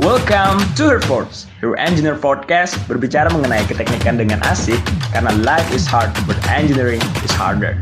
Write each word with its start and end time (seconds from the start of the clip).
Welcome 0.00 0.64
to 0.80 0.96
Herforce, 0.96 1.44
Your 1.60 1.76
Engineer 1.76 2.16
Podcast 2.16 2.72
berbicara 2.88 3.28
mengenai 3.36 3.68
keteknikan 3.68 4.16
dengan 4.16 4.40
asik 4.48 4.80
karena 5.12 5.28
life 5.44 5.68
is 5.76 5.84
hard 5.84 6.08
but 6.24 6.40
engineering 6.48 7.04
is 7.20 7.28
harder. 7.36 7.76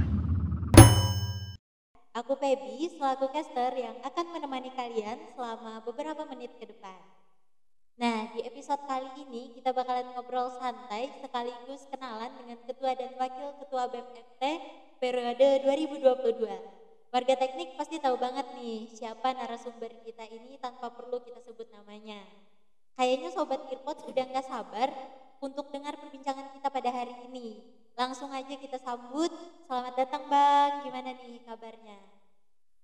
Aku 2.18 2.34
Pebi 2.34 2.90
selaku 2.90 3.30
caster 3.30 3.70
yang 3.78 3.94
akan 4.02 4.34
menemani 4.34 4.74
kalian 4.74 5.30
selama 5.38 5.78
beberapa 5.86 6.26
menit 6.26 6.58
ke 6.58 6.66
depan. 6.66 6.98
Nah, 8.02 8.34
di 8.34 8.42
episode 8.42 8.82
kali 8.90 9.14
ini 9.22 9.54
kita 9.54 9.70
bakalan 9.70 10.10
ngobrol 10.18 10.50
santai 10.58 11.14
sekaligus 11.22 11.86
kenalan 11.86 12.34
dengan 12.34 12.58
ketua 12.66 12.98
dan 12.98 13.14
wakil 13.14 13.62
ketua 13.62 13.94
BMFT 13.94 14.42
periode 14.98 15.62
2022. 15.62 16.77
Warga 17.08 17.40
teknik 17.40 17.72
pasti 17.80 17.96
tahu 17.96 18.20
banget 18.20 18.52
nih 18.60 18.84
siapa 18.92 19.32
narasumber 19.32 19.88
kita 20.04 20.28
ini 20.28 20.60
tanpa 20.60 20.92
perlu 20.92 21.24
kita 21.24 21.40
sebut 21.40 21.64
namanya. 21.72 22.20
Kayaknya 23.00 23.32
Sobat 23.32 23.64
Earpods 23.72 24.04
udah 24.04 24.24
nggak 24.28 24.44
sabar 24.44 24.92
untuk 25.40 25.72
dengar 25.72 25.96
perbincangan 25.96 26.52
kita 26.52 26.68
pada 26.68 26.90
hari 26.92 27.16
ini. 27.32 27.64
Langsung 27.96 28.28
aja 28.28 28.52
kita 28.52 28.76
sambut. 28.76 29.32
Selamat 29.64 29.96
datang 29.96 30.28
Bang, 30.28 30.84
gimana 30.84 31.16
nih 31.16 31.40
kabarnya? 31.48 31.96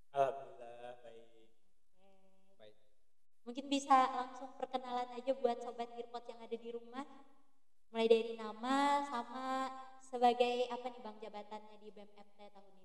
Alhamdulillah 0.09 0.97
baik. 1.05 1.29
Baik. 2.57 2.75
Mungkin 3.45 3.65
bisa 3.69 4.09
langsung 4.09 4.57
perkenalan 4.57 5.21
aja 5.21 5.37
buat 5.37 5.61
Sobat 5.61 5.93
Earpods 5.93 6.33
yang 6.33 6.41
ada 6.41 6.57
di 6.57 6.69
rumah. 6.73 7.05
Mulai 7.93 8.09
dari 8.09 8.33
nama 8.33 9.05
sama 9.05 9.69
sebagai 10.01 10.65
apa 10.73 10.89
nih 10.89 11.01
Bang 11.05 11.17
jabatannya 11.21 11.77
di 11.77 11.93
BMFT 11.93 12.39
tahun 12.49 12.73
ini. 12.73 12.84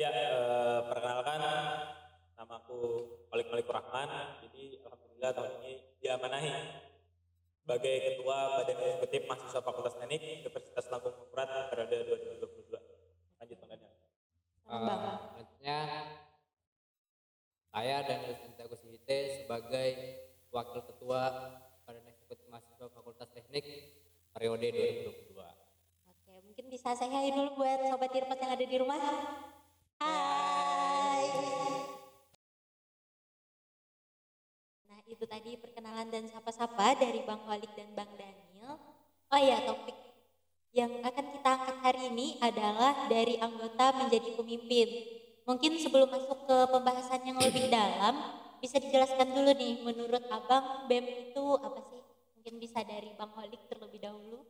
Ya, 0.00 0.08
eh, 0.08 0.80
perkenalkan 0.88 1.44
nama 2.32 2.54
aku 2.56 3.04
Malik 3.28 3.52
Malik 3.52 3.68
Rahman. 3.68 4.40
Jadi 4.40 4.80
alhamdulillah 4.80 5.32
tahun 5.36 5.52
ini 5.60 5.72
diamanahi 6.00 6.52
sebagai 7.60 7.94
ketua 8.08 8.64
Badan 8.64 8.80
Eksekutif 8.80 9.28
Mahasiswa 9.28 9.60
Fakultas 9.60 10.00
Teknik 10.00 10.40
Universitas 10.40 10.88
Lampung 10.88 11.12
Mangkurat 11.20 11.68
periode 11.68 12.16
2022. 12.16 12.80
Lanjut 13.44 13.56
Bang 13.60 13.70
Daniel. 13.76 13.92
Uh, 14.64 15.16
selanjutnya 15.36 15.78
saya 17.68 17.96
Daniel 18.00 18.36
Santiago 18.40 18.76
Sihite 18.80 19.44
sebagai 19.44 19.90
Wakil 20.48 20.80
Ketua 20.80 21.22
Badan 21.84 22.08
Eksekutif 22.08 22.48
Mahasiswa 22.48 22.88
Fakultas 22.88 23.28
Teknik 23.36 23.68
periode 24.32 24.64
2022. 24.64 25.36
Oke, 26.08 26.32
mungkin 26.48 26.64
bisa 26.72 26.96
saya 26.96 27.20
dulu 27.36 27.60
buat 27.60 27.84
sobat 27.84 28.16
Irpot 28.16 28.40
yang 28.40 28.56
ada 28.56 28.64
di 28.64 28.76
rumah. 28.80 28.96
Hai. 30.00 31.28
Nah, 34.88 35.00
itu 35.04 35.24
tadi 35.28 35.60
perkenalan 35.60 36.08
dan 36.08 36.24
sapa-sapa 36.24 36.96
dari 36.96 37.20
Bang 37.28 37.44
Walik 37.44 37.68
dan 37.76 37.92
Bang 37.92 38.08
Daniel. 38.16 38.80
Oh 39.28 39.40
iya, 39.40 39.60
topik 39.68 39.92
yang 40.72 41.04
akan 41.04 41.26
kita 41.36 41.50
angkat 41.52 41.76
hari 41.84 42.02
ini 42.08 42.40
adalah 42.40 43.10
dari 43.12 43.36
anggota 43.36 43.92
menjadi 44.00 44.40
pemimpin. 44.40 44.88
Mungkin 45.44 45.76
sebelum 45.76 46.08
masuk 46.08 46.48
ke 46.48 46.56
pembahasan 46.72 47.20
yang 47.26 47.36
lebih 47.36 47.68
dalam, 47.68 48.40
bisa 48.64 48.80
dijelaskan 48.80 49.36
dulu 49.36 49.52
nih 49.52 49.84
menurut 49.84 50.24
Abang 50.32 50.88
BEM 50.88 51.04
itu 51.28 51.44
apa 51.60 51.80
sih? 51.92 52.00
Mungkin 52.40 52.56
bisa 52.56 52.80
dari 52.88 53.12
Bang 53.20 53.36
Walik 53.36 53.68
terlebih 53.68 54.00
dahulu. 54.00 54.48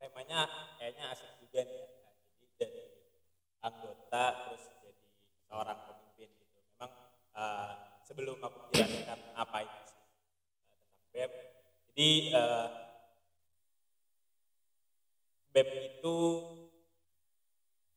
Temanya 0.00 0.48
kayaknya 0.80 1.12
asik 1.12 1.28
juga 1.44 1.60
nih 1.68 1.76
ya. 1.84 1.93
Anggota 3.64 4.24
terus 4.44 4.64
jadi 4.84 5.04
seorang 5.48 5.78
pemimpin 5.88 6.28
gitu. 6.36 6.60
Memang 6.76 6.92
uh, 7.32 7.72
sebelum 8.04 8.36
aku 8.44 8.68
jelaskan 8.76 9.20
apa 9.32 9.58
itu 9.64 9.80
uh, 9.80 9.88
tentang 9.88 10.04
BEM, 11.16 11.32
jadi 11.88 12.10
uh, 12.36 12.68
BEM 15.56 15.68
itu 15.96 16.16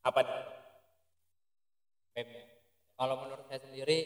apa 0.08 0.20
nih? 0.24 0.46
BEM. 2.16 2.30
ya. 2.32 2.46
Kalau 2.96 3.16
menurut 3.28 3.46
saya 3.52 3.60
sendiri 3.60 4.00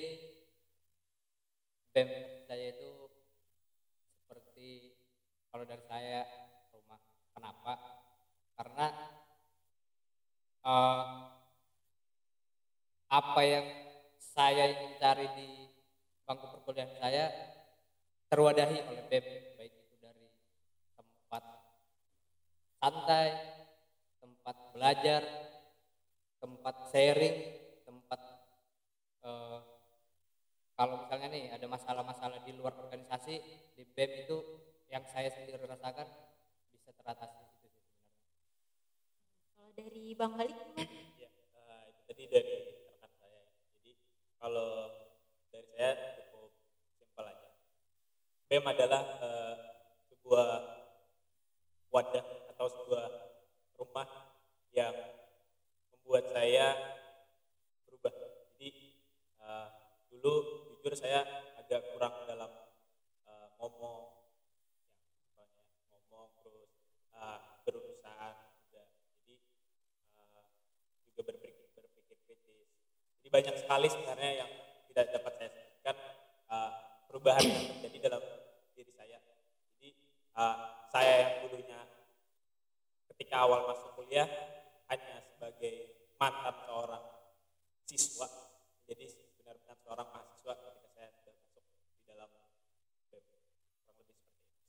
BEM 1.93 2.09
saya 2.49 2.73
itu 2.73 2.89
seperti 4.17 4.97
kalau 5.51 5.67
dari 5.67 5.83
saya 5.85 6.25
rumah. 6.71 6.99
Kenapa? 7.35 7.73
Karena 8.55 8.87
eh, 10.63 11.05
apa 13.11 13.41
yang 13.43 13.67
saya 14.17 14.71
ingin 14.71 14.95
cari 14.95 15.27
di 15.35 15.67
bangku 16.23 16.47
perkuliahan 16.47 16.95
saya 16.95 17.27
terwadahi 18.31 18.79
oleh 18.87 19.03
BEM 19.11 19.25
baik 19.59 19.73
itu 19.75 19.95
dari 19.99 20.31
tempat 20.95 21.43
santai, 22.79 23.29
tempat 24.23 24.55
belajar, 24.71 25.21
tempat 26.39 26.75
sharing, 26.95 27.37
tempat 27.83 28.21
eh, 29.27 29.59
kalau 30.79 31.03
misalnya 31.03 31.27
nih 31.35 31.51
ada 31.51 31.67
masalah-masalah 31.67 32.39
di 32.47 32.55
luar 32.55 32.79
organisasi 32.79 33.35
di 33.75 33.83
BEM 33.83 34.23
itu 34.23 34.37
yang 34.87 35.03
saya 35.03 35.27
sendiri 35.27 35.59
rasakan 35.67 36.07
bisa 36.71 36.95
teratasi. 36.95 37.43
Kalau 39.59 39.69
dari 39.75 40.15
Bang 40.15 40.39
gimana? 40.39 40.55
Ya, 41.19 41.29
uh, 41.59 41.83
itu 41.91 42.01
tadi 42.07 42.23
dari 42.31 42.80
kalau 44.41 44.89
dari 45.53 45.69
saya 45.77 46.17
cukup 46.17 46.49
simpel 46.97 47.29
aja. 47.29 47.49
BEM 48.49 48.65
adalah 48.65 49.03
uh, 49.21 49.55
sebuah 50.09 50.49
wadah 51.93 52.25
atau 52.49 52.67
sebuah 52.73 53.05
rumah 53.77 54.09
yang 54.73 54.97
membuat 55.93 56.33
saya 56.33 56.73
berubah. 57.85 58.13
Jadi 58.57 58.69
uh, 59.45 59.69
dulu 60.09 60.33
jujur 60.73 60.97
saya 60.97 61.21
agak 61.61 61.93
kurang 61.93 62.25
dalam 62.25 62.49
uh, 63.29 63.47
ngomong, 63.61 64.25
ya, 65.37 65.45
misalnya 65.45 65.85
ngomong 65.93 66.33
terus 66.41 66.73
uh, 67.13 67.61
berurusan 67.61 68.33
juga. 68.65 68.89
Jadi 69.21 69.37
uh, 70.17 70.49
juga 71.13 71.21
berpikir 71.29 71.69
berpikir 71.77 72.17
kritis. 72.25 72.73
Jadi 73.20 73.20
banyak 73.31 73.55
sekali 73.63 73.87
sebenarnya 73.87 74.43
yang 74.43 74.51
tidak 74.91 75.07
dapat 75.15 75.33
saya 75.39 75.49
sebutkan 75.55 75.95
uh, 76.51 76.71
perubahan 77.07 77.47
yang 77.47 77.63
terjadi 77.79 78.11
dalam 78.11 78.23
diri 78.75 78.91
saya. 78.91 79.23
Jadi 79.79 79.89
uh, 80.35 80.55
saya 80.91 81.13
yang 81.23 81.33
dulunya 81.47 81.79
ketika 83.15 83.47
awal 83.47 83.71
masuk 83.71 83.95
kuliah 83.95 84.27
hanya 84.91 85.23
sebagai 85.31 85.95
mantan 86.19 86.59
seorang 86.67 87.03
siswa, 87.87 88.27
jadi 88.83 89.07
benar-benar 89.39 89.79
seorang 89.79 90.07
mahasiswa 90.11 90.53
ketika 90.59 90.87
saya 90.91 91.09
sudah 91.15 91.33
masuk 91.39 91.63
di 91.71 92.03
dalam 92.03 92.29
BEM. 93.15 93.23
kurang 93.23 93.95
lebih 93.95 94.15
seperti 94.19 94.35
itu. 94.43 94.59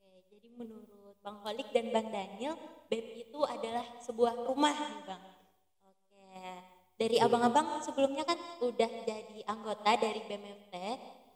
Oke, 0.00 0.08
jadi 0.32 0.48
menurut 0.56 1.16
Bang 1.20 1.44
Holik 1.44 1.68
dan 1.76 1.92
Bang 1.92 2.08
Daniel, 2.08 2.56
BEM 2.88 3.28
itu 3.28 3.40
adalah 3.44 3.84
sebuah 4.00 4.48
rumah 4.48 4.72
nih 4.72 5.02
Bang. 5.04 5.24
Oke, 5.84 6.73
dari 6.94 7.18
abang-abang 7.18 7.82
sebelumnya 7.82 8.22
kan 8.22 8.38
udah 8.62 8.90
jadi 9.02 9.38
anggota 9.50 9.98
dari 9.98 10.22
BMFT, 10.30 10.74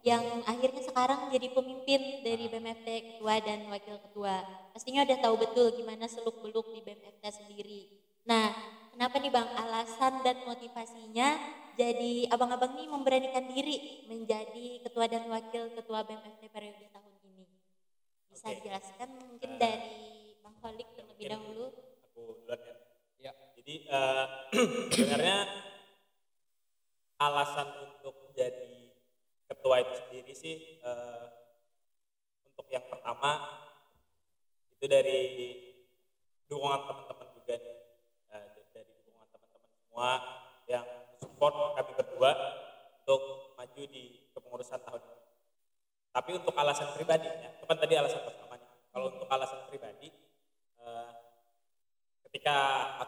yang 0.07 0.23
akhirnya 0.47 0.79
sekarang 0.79 1.27
jadi 1.27 1.51
pemimpin 1.51 2.23
dari 2.23 2.47
BMFT 2.47 2.87
ketua 2.87 3.43
dan 3.43 3.67
wakil 3.67 3.99
ketua. 3.99 4.39
Pastinya 4.71 5.03
udah 5.03 5.17
tahu 5.19 5.35
betul 5.35 5.67
gimana 5.75 6.07
seluk-beluk 6.07 6.71
di 6.71 6.79
BMFT 6.87 7.23
sendiri. 7.43 7.81
Nah, 8.23 8.47
kenapa 8.95 9.19
nih 9.19 9.31
Bang 9.31 9.51
alasan 9.59 10.23
dan 10.23 10.39
motivasinya 10.47 11.35
jadi 11.75 12.31
abang-abang 12.31 12.79
ini 12.79 12.87
memberanikan 12.87 13.51
diri 13.51 14.07
menjadi 14.07 14.83
ketua 14.87 15.11
dan 15.11 15.27
wakil 15.27 15.75
ketua 15.75 16.07
BMFT 16.07 16.47
periode 16.47 16.87
tahun 16.95 17.13
ini? 17.27 17.43
Bisa 18.31 18.47
Oke. 18.47 18.63
dijelaskan 18.63 19.09
mungkin 19.27 19.49
Eh, 19.55 19.59
dari 19.59 19.99
Bang 20.39 20.55
Holik 20.63 20.87
terlebih 20.95 21.27
dahulu. 21.27 21.75
Aku 22.07 22.39
duluan 22.39 22.59
ya. 22.63 22.88
Jadi 23.59 23.91
eh, 23.91 24.25
sebenarnya 24.95 25.43
alasan 27.19 27.67
untuk 27.91 28.31
jadi 28.31 28.95
ketua 29.51 29.83
itu 29.83 29.93
sendiri 29.99 30.31
sih 30.31 30.79
eh, 30.79 31.25
untuk 32.47 32.71
yang 32.71 32.87
pertama 32.87 33.59
itu 34.79 34.87
dari 34.87 35.19
dukungan 36.47 36.87
teman-teman 36.87 37.27
juga. 37.35 37.59
Eh, 38.31 38.47
dari 38.71 38.91
dukungan 39.03 39.27
teman-teman 39.27 39.71
semua 39.75 40.09
yang 40.71 40.87
support 41.19 41.75
kami 41.75 41.91
berdua 41.99 42.31
untuk 43.03 43.51
maju 43.59 43.81
di 43.91 44.23
kepengurusan 44.31 44.79
tahun 44.87 45.03
ini. 45.03 45.19
Tapi 46.15 46.31
untuk 46.31 46.55
alasan 46.55 46.95
pribadi, 46.95 47.27
ya, 47.27 47.59
itu 47.59 47.65
kan 47.67 47.75
tadi 47.75 47.91
alasan 47.99 48.23
pertamanya. 48.23 48.71
Kalau 48.95 49.11
untuk 49.11 49.27
alasan 49.27 49.67
pribadi, 49.67 50.15
eh, 50.79 51.11
ketika 52.29 52.57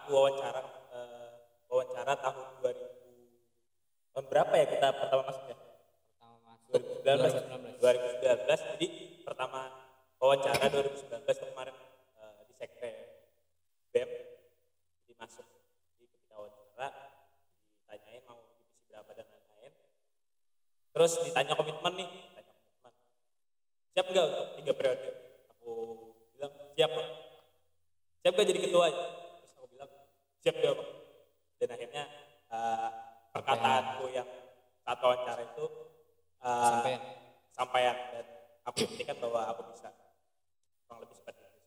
aku 0.01 0.17
wawancara 0.17 0.61
eh, 0.97 1.29
wawancara 1.69 2.13
tahun 2.17 2.57
2000 2.65 4.11
tahun 4.11 4.25
berapa 4.27 4.53
ya 4.57 4.65
kita 4.65 4.87
pertama 4.97 5.23
masuk 5.29 5.45
ya? 5.45 5.57
pertama 6.17 6.37
masuk 6.49 6.81
2019 7.05 7.77
2019 7.77 8.49
2019 8.49 8.73
jadi 8.75 8.87
pertama 9.21 9.61
wawancara 10.17 10.65
2019 10.73 11.21
itu 11.21 11.45
kemarin 11.53 11.75
eh, 12.17 12.41
di 12.49 12.53
sekre 12.57 12.91
BEM 13.93 14.09
jadi 15.05 15.13
masuk. 15.19 15.45
Di 15.99 16.07
ketika 16.09 16.33
wawancara 16.39 16.89
ditanyain 17.83 18.23
mau 18.25 18.39
divisi 18.41 18.81
berapa 18.87 19.11
dan 19.13 19.27
lain-lain. 19.27 19.73
Terus 20.95 21.11
ditanya 21.27 21.53
komitmen 21.59 21.93
nih 21.99 22.09
ditanya 22.09 22.51
komitmen. 22.55 22.93
Siap 23.91 24.05
nggak 24.07 24.25
untuk 24.31 24.47
tiga 24.63 24.73
periode? 24.73 25.09
Aku 25.53 25.71
bilang 26.33 26.53
siap. 26.73 26.91
Siap 28.21 28.33
nggak 28.37 28.47
jadi 28.53 28.59
ketua 28.61 28.85
terus 29.37 29.51
aku 29.57 29.67
bilang 29.73 29.89
siap 30.41 30.55
ya 30.57 30.71
bang 30.77 30.89
dan 31.61 31.69
akhirnya 31.73 32.03
eh, 32.49 32.89
perkataanku 33.33 34.05
yang 34.13 34.29
saat 34.81 34.97
wawancara 35.01 35.41
itu 35.41 35.65
eh, 36.41 36.69
Sampean. 36.69 37.01
sampaian 37.53 37.97
dan 38.13 38.25
aku 38.65 38.77
buktikan 38.85 39.17
bahwa 39.17 39.41
aku 39.49 39.61
bisa 39.73 39.89
kurang 40.85 41.01
lebih 41.01 41.15
seperti 41.17 41.41
itu 41.41 41.59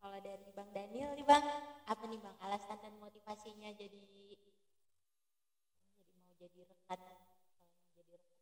Kalau 0.00 0.18
dari 0.24 0.48
Bang 0.56 0.70
Daniel 0.72 1.12
nih 1.12 1.26
Bang, 1.28 1.44
apa 1.84 2.02
nih 2.08 2.20
Bang 2.22 2.36
alasan 2.40 2.78
dan 2.80 2.94
motivasinya 2.96 3.68
jadi 3.76 4.00
jadi 4.32 4.48
mau 6.16 6.32
jadi 6.40 6.60
rekan 6.64 7.00
jadi 7.98 8.12
rekan? 8.16 8.38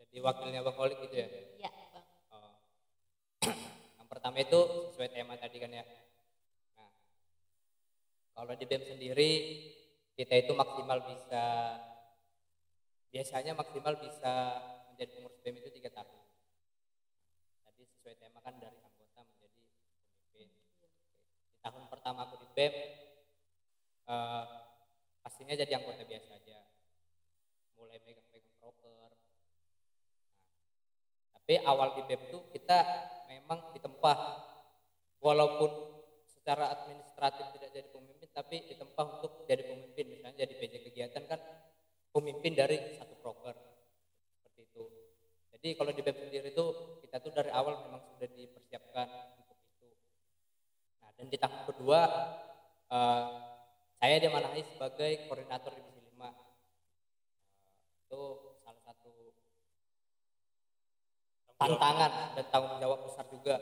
Jadi 0.00 0.16
wakilnya 0.24 0.60
Bang 0.64 0.76
Holik 0.78 0.98
gitu 1.04 1.14
ya. 1.20 1.28
Iya. 1.58 1.70
Yang 4.04 4.20
pertama 4.20 4.36
itu 4.36 4.60
sesuai 4.92 5.16
tema 5.16 5.32
tadi 5.40 5.56
kan 5.56 5.72
ya. 5.72 5.80
Nah, 6.76 6.92
kalau 8.36 8.52
di 8.52 8.68
BEM 8.68 8.84
sendiri 8.84 9.30
kita 10.12 10.44
itu 10.44 10.52
maksimal 10.52 11.08
bisa 11.08 11.44
biasanya 13.08 13.56
maksimal 13.56 13.96
bisa 13.96 14.60
menjadi 14.92 15.08
pengurus 15.16 15.40
BEM 15.40 15.56
itu 15.56 15.72
tiga 15.80 15.88
tahun. 15.96 16.20
Tadi 17.64 17.82
sesuai 17.96 18.20
tema 18.20 18.44
kan 18.44 18.60
dari 18.60 18.76
anggota 18.76 19.24
menjadi 19.24 19.56
pemimpin. 19.72 20.52
Di 21.48 21.56
tahun 21.64 21.88
pertama 21.88 22.28
aku 22.28 22.44
di 22.44 22.48
BEM 22.52 22.74
eh, 24.04 24.44
pastinya 25.24 25.56
jadi 25.56 25.80
anggota 25.80 26.04
biasa 26.04 26.44
aja. 26.44 26.60
Mulai 27.80 28.04
megang-megang 28.04 28.52
proker, 28.60 29.16
tapi 31.32 31.56
awal 31.64 31.96
di 31.96 32.04
BEM 32.04 32.20
itu 32.28 32.38
kita 32.52 32.84
memang 33.44 33.76
ditempa 33.76 34.12
walaupun 35.20 35.70
secara 36.24 36.72
administratif 36.72 37.52
tidak 37.52 37.70
jadi 37.76 37.88
pemimpin 37.92 38.28
tapi 38.32 38.64
ditempa 38.64 39.20
untuk 39.20 39.44
jadi 39.44 39.68
pemimpin. 39.68 40.16
Misalnya 40.16 40.48
jadi 40.48 40.54
PJ 40.56 40.74
kegiatan 40.88 41.22
kan 41.28 41.40
pemimpin 42.08 42.56
dari 42.56 42.96
satu 42.96 43.12
proker 43.20 43.52
seperti 44.32 44.64
itu. 44.64 44.84
Jadi 45.52 45.68
kalau 45.76 45.92
di 45.92 46.00
BEM 46.00 46.16
sendiri 46.24 46.48
itu 46.48 46.64
kita 47.04 47.20
tuh 47.20 47.32
dari 47.36 47.52
awal 47.52 47.84
memang 47.84 48.00
sudah 48.16 48.28
dipersiapkan 48.32 49.08
untuk 49.44 49.60
itu. 49.60 49.88
Nah 51.04 51.12
dan 51.20 51.26
di 51.28 51.36
tahun 51.36 51.60
kedua 51.68 52.00
eh, 52.88 53.28
saya 54.00 54.16
dimanahi 54.20 54.64
sebagai 54.72 55.28
koordinator 55.28 55.72
divisi 55.76 56.00
5 56.16 56.44
Eh, 57.84 58.00
itu 58.08 58.20
salah 58.64 58.82
satu 58.84 59.12
tantangan 61.58 62.34
dan 62.38 62.44
tanggung 62.50 62.76
jawab 62.82 63.06
besar 63.06 63.26
juga. 63.30 63.56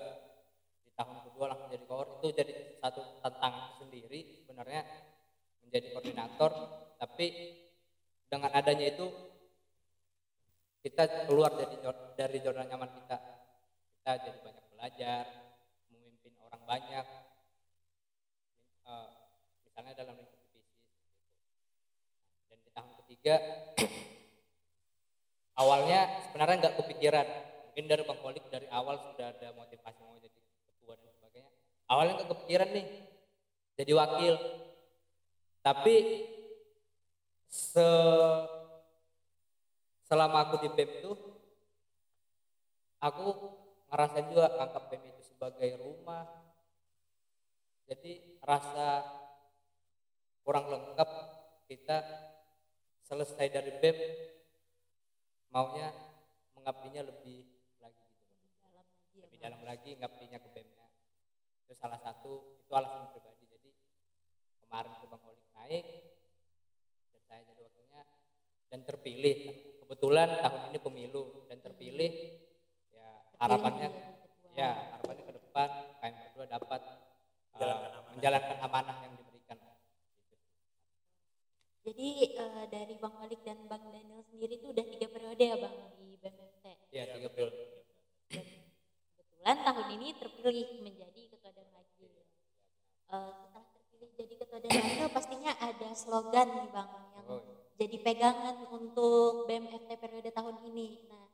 Di 0.84 0.90
tahun 0.96 1.24
kedua 1.28 1.44
langsung 1.52 1.68
jadi 1.72 1.84
koor 1.88 2.20
itu 2.20 2.28
jadi 2.32 2.52
satu 2.80 3.20
tantangan 3.20 3.80
sendiri 3.80 4.42
sebenarnya 4.42 4.82
menjadi 5.64 5.86
koordinator. 5.96 6.50
Tapi 6.96 7.26
dengan 8.28 8.50
adanya 8.54 8.86
itu 8.88 9.06
kita 10.82 11.30
keluar 11.30 11.54
dari 11.54 11.76
dari 12.16 12.38
zona 12.42 12.66
nyaman 12.66 12.90
kita. 13.02 13.18
Kita 14.00 14.12
jadi 14.18 14.38
banyak 14.42 14.66
belajar 14.74 15.24
memimpin 15.92 16.34
orang 16.42 16.62
banyak. 16.66 17.06
Eh, 18.82 19.08
misalnya 19.62 19.94
dalam 19.94 20.18
lingkup 20.18 20.36
bisnis 20.42 20.68
gitu. 20.68 20.90
dan 22.50 22.58
di 22.60 22.70
tahun 22.74 22.92
ketiga 23.00 23.34
awalnya 25.62 26.00
sebenarnya 26.28 26.56
nggak 26.66 26.76
kepikiran 26.82 27.28
mungkin 27.72 27.88
dari 27.88 28.04
bang 28.04 28.20
Kolik 28.20 28.44
dari 28.52 28.69
awal 28.69 29.00
sudah 29.00 29.32
ada 29.32 29.48
motivasi 29.56 30.04
mau 30.04 30.20
jadi 30.20 30.36
ketua 30.69 30.92
dan 30.92 31.08
sebagainya. 31.16 31.48
Awalnya 31.88 32.12
nggak 32.20 32.30
kepikiran 32.36 32.69
nih 32.69 32.86
jadi 33.80 33.92
wakil. 33.96 34.34
Tapi 35.64 35.94
se 37.48 37.88
selama 40.04 40.52
aku 40.52 40.60
di 40.60 40.69
BEM 40.69 40.90
itu 41.00 41.16
aku 43.00 43.56
ngerasain 43.88 44.28
juga 44.28 44.52
anggap 44.60 44.92
BEM 44.92 45.08
itu 45.08 45.32
sebagai 45.32 45.80
rumah. 45.80 46.28
Jadi 47.88 48.36
rasa 48.44 49.00
kurang 50.44 50.68
lengkap 50.68 51.08
kita 51.72 52.04
selesai 53.08 53.48
dari 53.48 53.72
BEM 53.80 53.96
maunya 55.48 55.88
mengabdinya 56.62 57.02
lebih 57.10 57.52
lagi 57.82 58.06
gitu 58.14 58.46
Dalam 58.62 58.72
lagi 58.78 59.18
ya 59.18 59.26
lebih 59.26 59.28
Bang. 59.28 59.31
Dalam 59.42 59.60
lagi 59.66 59.98
ngabdinya 59.98 60.38
ke 60.38 60.48
BEM-nya 60.54 60.86
itu 61.66 61.74
salah 61.74 61.98
satu 61.98 62.62
itu 62.62 62.70
alasan 62.70 63.10
pribadi 63.10 63.42
jadi 63.50 63.70
kemarin 64.62 64.92
ke 64.94 65.06
Bang 65.10 65.22
Olik 65.26 65.46
naik 65.52 65.84
dan 67.10 67.20
saya 67.26 67.42
jadi 67.42 67.60
wakilnya 67.66 68.02
dan 68.70 68.80
terpilih 68.86 69.36
kebetulan 69.82 70.28
tahun 70.40 70.62
ini 70.70 70.78
pemilu 70.78 71.22
dan 71.50 71.58
terpilih 71.58 72.12
ya 72.94 73.08
harapannya 73.36 73.88
ya 74.54 74.70
harapannya 74.94 75.24
ke 75.26 75.34
depan 75.36 75.68
kalian 75.98 76.14
berdua 76.30 76.46
dapat 76.46 76.80
eh, 76.86 77.58
Menjalankan 77.58 77.90
amanah. 77.90 78.10
menjalankan 78.14 78.58
amanah 78.62 78.96
yang 79.02 79.12
diberikan. 79.18 79.58
Jadi 81.82 82.08
eh, 82.30 82.64
dari 82.70 82.94
Bang 82.96 83.18
Malik 83.18 83.42
dan 83.42 83.58
Bang 83.66 83.90
Daniel 83.90 84.22
sendiri 84.22 84.54
itu 84.62 84.70
udah 84.70 84.86
tiga 84.86 85.06
periode 85.10 85.42
ya 85.42 85.56
Bang 85.58 85.74
di 85.98 86.14
BMFT. 86.16 86.64
ya 86.64 86.76
Ya, 86.94 87.04
tiga 87.10 87.26
betul. 87.26 87.48
Dan 88.30 88.46
kebetulan 89.18 89.58
terpilih 90.17 90.81
menjadi 90.81 91.23
ketua 91.29 91.53
dan 91.53 91.69
wakil. 91.73 92.12
Eh, 93.09 93.31
setelah 93.32 93.64
terpilih 93.70 94.11
jadi 94.17 94.35
ketua 94.37 94.59
dan 94.59 94.70
wakil 94.73 95.06
pastinya 95.11 95.53
ada 95.59 95.88
slogan 95.93 96.49
nih 96.49 96.69
Bang 96.70 96.91
yang 97.14 97.26
Oh. 97.29 97.43
jadi 97.76 97.97
pegangan 97.99 98.67
untuk 98.69 99.47
BMFT 99.47 99.90
periode 99.97 100.31
tahun 100.31 100.57
ini. 100.66 101.07
Nah, 101.07 101.26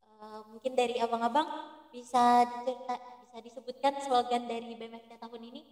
eh, 0.00 0.40
mungkin 0.48 0.72
dari 0.72 0.96
abang-abang 0.96 1.48
bisa 1.90 2.42
dicerita, 2.44 2.94
bisa 3.20 3.36
disebutkan 3.40 3.98
slogan 3.98 4.46
dari 4.46 4.72
BMFT 4.72 5.18
tahun 5.18 5.42
ini? 5.50 5.62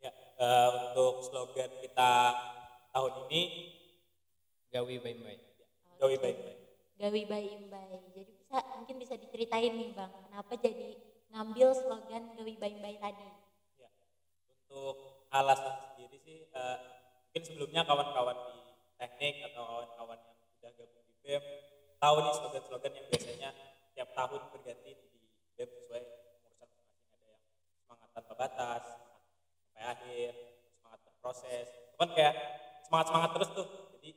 Ya, 0.00 0.10
eh, 0.12 0.68
untuk 0.88 1.20
slogan 1.22 1.70
kita 1.78 2.12
tahun 2.90 3.12
ini 3.28 3.42
gawi 4.68 4.96
baik-baik 4.98 5.40
Gawi 6.00 6.16
baik-baik. 6.16 6.58
Gawi 6.96 7.22
Bayi 7.24 7.48
Imbai. 7.56 7.96
Jadi 8.12 8.32
bisa 8.32 8.56
mungkin 8.76 8.96
bisa 8.96 9.14
diceritain 9.16 9.72
nih 9.72 9.92
Bang, 9.92 10.12
kenapa 10.28 10.52
jadi 10.56 10.96
ngambil 11.30 11.68
slogan 11.72 12.34
Gawi 12.34 12.54
Bayi 12.58 12.98
tadi? 12.98 13.28
Ya. 13.78 13.90
Untuk 14.66 15.26
alasan 15.30 15.74
sendiri 15.94 16.18
sih, 16.20 16.38
eh, 16.50 16.76
mungkin 17.26 17.42
sebelumnya 17.46 17.82
kawan-kawan 17.86 18.36
di 18.50 18.58
teknik 18.98 19.46
atau 19.50 19.62
kawan-kawan 19.64 20.18
yang 20.18 20.36
sudah 20.58 20.70
gabung 20.74 21.04
di 21.06 21.14
BEM 21.22 21.44
tahu 22.00 22.16
nih 22.24 22.34
slogan-slogan 22.34 22.92
yang 22.96 23.06
biasanya 23.08 23.50
tiap 23.94 24.10
tahun 24.12 24.40
berganti 24.50 24.90
di 24.98 25.20
BEM 25.54 25.70
sesuai 25.70 26.02
pengurusan 26.02 26.50
masing-masing. 26.58 27.06
Ada 27.14 27.26
yang 27.30 27.42
semangat 27.78 28.08
tanpa 28.10 28.34
batas, 28.34 28.82
semangat 28.88 29.22
sampai 29.62 29.82
akhir, 29.86 30.32
semangat 30.74 31.00
berproses. 31.06 31.66
Itu 31.70 31.96
kan 32.00 32.10
kayak 32.16 32.34
semangat-semangat 32.88 33.30
terus 33.38 33.50
tuh. 33.54 33.68
Jadi 33.94 34.10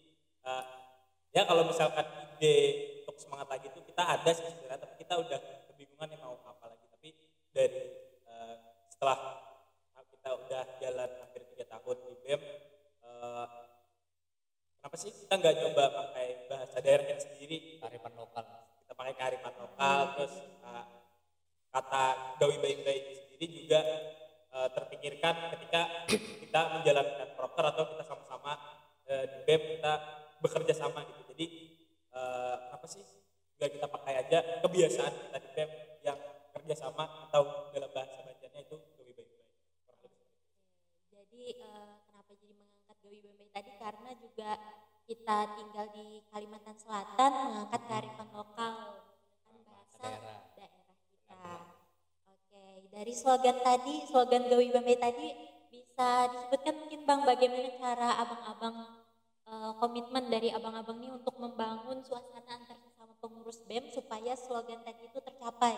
eh, 0.50 0.64
ya 1.36 1.42
kalau 1.46 1.64
misalkan 1.70 2.06
ide 2.34 2.56
untuk 3.04 3.16
semangat 3.22 3.48
lagi 3.52 3.68
itu 3.70 3.80
kita 3.86 4.02
ada 4.02 4.32
sih 4.34 4.48
sebenarnya, 4.50 4.82
tapi 4.82 4.96
kita 4.98 5.14
udah 5.20 5.40
kebingungan 5.70 6.08
nih 6.10 6.20
mau 6.24 6.40
apa 6.48 6.66
lagi. 6.72 6.86
Tapi 6.90 7.10
dari 7.52 7.82
eh, 8.26 8.56
setelah 8.90 9.20
kita 10.08 10.30
udah 10.40 10.64
jalan 10.80 11.10
hampir 11.20 11.44
tiga 11.52 11.66
tahun 11.68 11.98
di 12.00 12.16
BEM, 12.24 12.42
eh, 13.04 13.46
kenapa 14.80 14.96
sih 14.96 15.12
kita 15.12 15.36
nggak 15.36 15.56
coba 15.68 15.84
pakai 15.92 16.28
bahasa 16.48 16.78
daerahnya 16.80 17.20
sendiri? 17.20 17.84
kearifan 17.84 18.16
lokal 18.16 18.46
Kita 18.80 18.94
pakai 18.96 19.14
kearifan 19.20 19.54
lokal, 19.60 20.00
terus 20.16 20.34
eh, 20.64 20.86
kata 21.76 22.04
gawi 22.40 22.56
baik-baik 22.64 23.04
ini 23.04 23.16
sendiri 23.20 23.46
juga 23.52 23.80
eh, 24.48 24.70
terpikirkan 24.72 25.36
ketika 25.58 25.82
kita 26.40 26.62
menjalankan 26.80 27.28
proker 27.36 27.66
atau 27.68 27.84
kita 27.92 28.04
sama-sama 28.08 28.54
eh, 29.12 29.26
di 29.28 29.38
BEM 29.44 29.62
kita 29.78 29.94
bekerja 30.40 30.74
sama 30.76 31.04
gitu. 31.04 31.22
Jadi 31.36 31.46
eh, 32.16 32.56
apa 32.72 32.86
sih 32.88 33.04
nggak 33.60 33.72
kita 33.76 33.88
pakai 33.92 34.14
aja 34.24 34.40
kebiasaan 34.64 35.12
kita 35.12 35.38
di 35.44 35.50
BEM 35.52 35.70
yang 36.08 36.20
kerja 36.54 36.76
sama 36.78 37.28
atau 37.28 37.74
dalam 37.74 37.90
bahasa 37.92 38.22
bacanya 38.22 38.60
itu 38.62 38.78
gawi 38.94 39.12
baik-baik. 39.12 39.50
Kurang 39.84 40.00
lebih 40.06 40.20
seperti 40.22 40.46
itu. 40.46 40.62
Jadi 41.10 41.44
eh, 41.58 41.94
kenapa 42.06 42.32
jadi 42.38 42.54
mengangkat 42.54 42.96
Gawi 43.02 43.18
Bayi 43.20 43.34
Imbai 43.34 43.50
tadi 43.50 43.72
karena 43.82 44.12
juga 44.16 44.52
kita 45.04 45.38
tinggal 45.60 45.86
di 45.92 46.06
Kalimantan 46.32 46.78
Selatan 46.80 47.32
mengangkat 47.50 47.82
kearifan 47.90 48.30
lokal 48.32 48.74
kan 49.44 49.56
bahasa 49.68 50.00
Daerah. 50.00 50.40
daerah 50.56 50.96
kita. 51.12 51.44
Oke, 52.32 52.64
dari 52.88 53.14
slogan 53.18 53.58
tadi, 53.60 53.96
slogan 54.08 54.48
Gawi 54.48 54.72
Bambe 54.72 54.96
tadi 54.96 55.28
bisa 55.68 56.10
disebutkan 56.32 56.76
mungkin 56.80 57.02
Bang 57.04 57.22
bagaimana 57.28 57.70
cara 57.76 58.10
abang-abang 58.24 58.76
eh, 59.44 59.72
komitmen 59.84 60.26
dari 60.32 60.50
abang-abang 60.56 60.98
ini 61.04 61.10
untuk 61.12 61.36
membangun 61.36 61.93
suasana 62.04 62.52
antar 62.52 62.78
sesama 62.78 63.16
pengurus 63.18 63.64
BEM 63.64 63.90
supaya 63.90 64.36
slogan 64.36 64.84
tadi 64.84 65.08
itu 65.08 65.20
tercapai. 65.20 65.74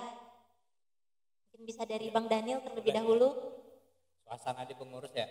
Mungkin 1.45 1.61
bisa 1.63 1.85
dari 1.85 2.09
Bang 2.09 2.27
Daniel 2.27 2.59
terlebih 2.59 2.91
dahulu. 2.91 3.29
suasana 4.25 4.65
di 4.65 4.73
pengurus 4.73 5.13
ya 5.13 5.29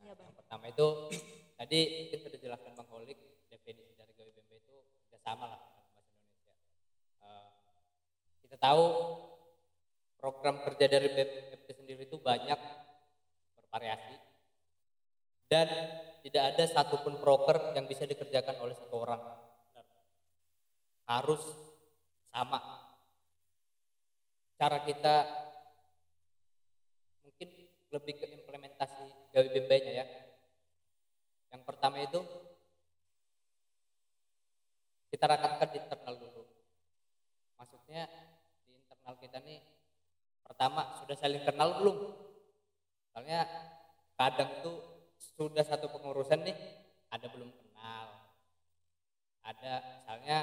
Iya, 0.00 0.16
Bang. 0.16 0.32
yang 0.32 0.36
pertama 0.40 0.64
itu 0.66 0.86
tadi 1.60 1.78
mungkin 2.08 2.18
sudah 2.18 2.32
dijelaskan 2.34 2.72
bang 2.72 2.88
Holik 2.88 3.18
definisi 3.46 3.92
dari 3.92 4.12
gawe 4.16 4.30
BMB 4.32 4.52
itu 4.56 4.74
sudah 5.04 5.20
sama 5.20 5.52
lah 5.52 5.60
dalam 5.60 5.84
bahasa 5.92 6.16
Indonesia 6.16 6.52
Eh, 7.22 7.46
kita 8.42 8.56
tahu 8.56 8.84
program 10.16 10.64
kerja 10.64 10.86
dari 10.88 11.12
BMP 11.12 11.68
sendiri 11.70 12.02
itu 12.08 12.16
banyak 12.16 12.56
bervariasi 13.60 14.16
dan 15.46 15.68
tidak 16.24 16.42
ada 16.56 16.64
satupun 16.64 17.20
proker 17.20 17.76
yang 17.76 17.84
bisa 17.84 18.08
dikerjakan 18.08 18.64
oleh 18.64 18.72
satu 18.72 18.96
orang 18.96 19.20
harus 21.06 21.42
sama 22.32 22.58
cara 24.56 24.78
kita 24.86 25.14
mungkin 27.26 27.48
lebih 27.92 28.14
ke 28.22 28.26
implementasi 28.40 29.34
gawe 29.34 29.46
BMB-nya 29.50 29.92
ya. 29.92 30.06
Yang 31.52 31.62
pertama 31.66 31.98
itu 32.00 32.20
kita 35.12 35.28
rakatkan 35.28 35.68
di 35.74 35.78
internal 35.82 36.14
dulu. 36.16 36.42
Maksudnya 37.60 38.08
di 38.64 38.72
internal 38.80 39.14
kita 39.20 39.38
nih 39.44 39.60
pertama 40.40 40.96
sudah 41.02 41.16
saling 41.18 41.44
kenal 41.44 41.82
belum? 41.82 41.98
Soalnya 43.12 43.44
kadang 44.16 44.64
tuh 44.64 44.78
sudah 45.36 45.66
satu 45.66 45.92
pengurusan 45.92 46.46
nih 46.48 46.56
ada 47.12 47.28
belum 47.28 47.52
kenal. 47.52 48.06
Ada 49.44 49.72
misalnya 50.00 50.38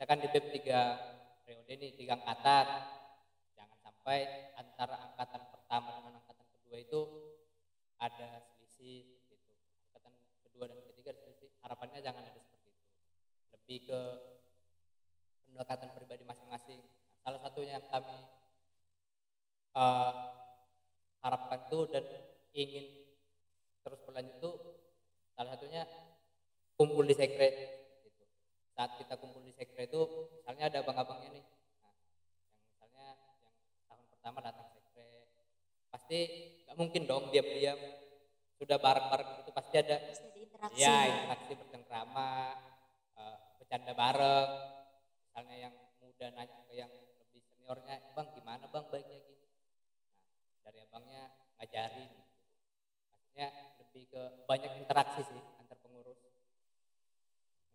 kita 0.00 0.16
kan 0.16 0.24
di 0.24 0.32
BEM 0.32 0.46
tiga 0.48 0.96
periode 1.44 1.76
nih 1.76 1.92
tiga 1.92 2.16
angkatan. 2.16 2.66
Jangan 3.52 3.78
sampai 3.84 4.48
antara 4.56 4.96
angkatan 4.96 5.44
pertama 5.52 5.92
dengan 6.00 6.24
angkatan 6.24 6.48
kedua 6.56 6.80
itu 6.80 7.00
ada 8.00 8.40
selisih 8.48 9.20
gitu. 9.28 9.52
Angkatan 9.92 10.16
kedua 10.40 10.72
dan 10.72 10.80
ketiga 10.88 11.12
selisih. 11.12 11.52
Harapannya 11.60 12.00
jangan 12.00 12.24
ada 12.24 12.40
seperti 12.40 12.72
itu. 12.72 12.80
Lebih 13.52 13.78
ke 13.92 14.00
pendekatan 15.52 15.92
pribadi 15.92 16.24
masing-masing. 16.24 16.80
Salah 17.20 17.40
satunya 17.44 17.76
yang 17.76 17.84
kami 17.92 18.18
eh, 19.76 20.12
harapkan 21.20 21.60
tuh 21.68 21.92
dan 21.92 22.08
ingin 22.56 23.04
terus 23.84 24.00
berlanjut 24.08 24.40
tuh 24.40 24.56
salah 25.36 25.52
satunya 25.60 25.84
kumpul 26.80 27.04
di 27.04 27.12
sekre 27.12 27.48
gitu. 27.52 27.79
Saat 28.80 28.96
kita 28.96 29.20
kumpul 29.20 29.44
di 29.44 29.52
sekre 29.52 29.92
itu 29.92 30.00
misalnya 30.40 30.72
ada 30.72 30.80
abang-abangnya 30.80 31.36
nih. 31.36 31.44
Nah, 31.84 31.92
yang 32.00 32.16
misalnya 32.64 33.08
yang 33.44 33.52
tahun 33.92 34.04
pertama 34.08 34.38
datang 34.40 34.72
sekre 34.72 35.28
pasti 35.92 36.18
nggak 36.64 36.76
mungkin 36.80 37.04
dong 37.04 37.28
diam-diam 37.28 37.76
sudah 38.56 38.80
bareng-bareng 38.80 39.44
itu 39.44 39.52
pasti 39.52 39.84
ada 39.84 40.00
Terus 40.00 40.24
ada 40.24 40.40
interaksi. 40.40 40.80
ya 40.80 40.96
interaksi 41.12 41.52
bercengkrama 41.60 42.30
eh, 43.20 43.36
bercanda 43.60 43.92
bareng 43.92 44.50
misalnya 45.28 45.56
yang 45.60 45.74
muda 46.00 46.26
nanya 46.32 46.60
ke 46.64 46.72
yang 46.72 46.88
lebih 47.20 47.40
seniornya 47.52 48.00
bang 48.16 48.28
gimana 48.32 48.64
bang 48.64 48.84
baiknya 48.88 49.18
gini 49.28 49.44
nah 49.44 50.60
dari 50.64 50.78
abangnya 50.88 51.22
ngajarin 51.60 52.08
gitu. 52.16 52.32
maksudnya 53.12 53.48
lebih 53.76 54.02
ke 54.08 54.22
banyak 54.48 54.72
interaksi 54.80 55.20
sih 55.28 55.59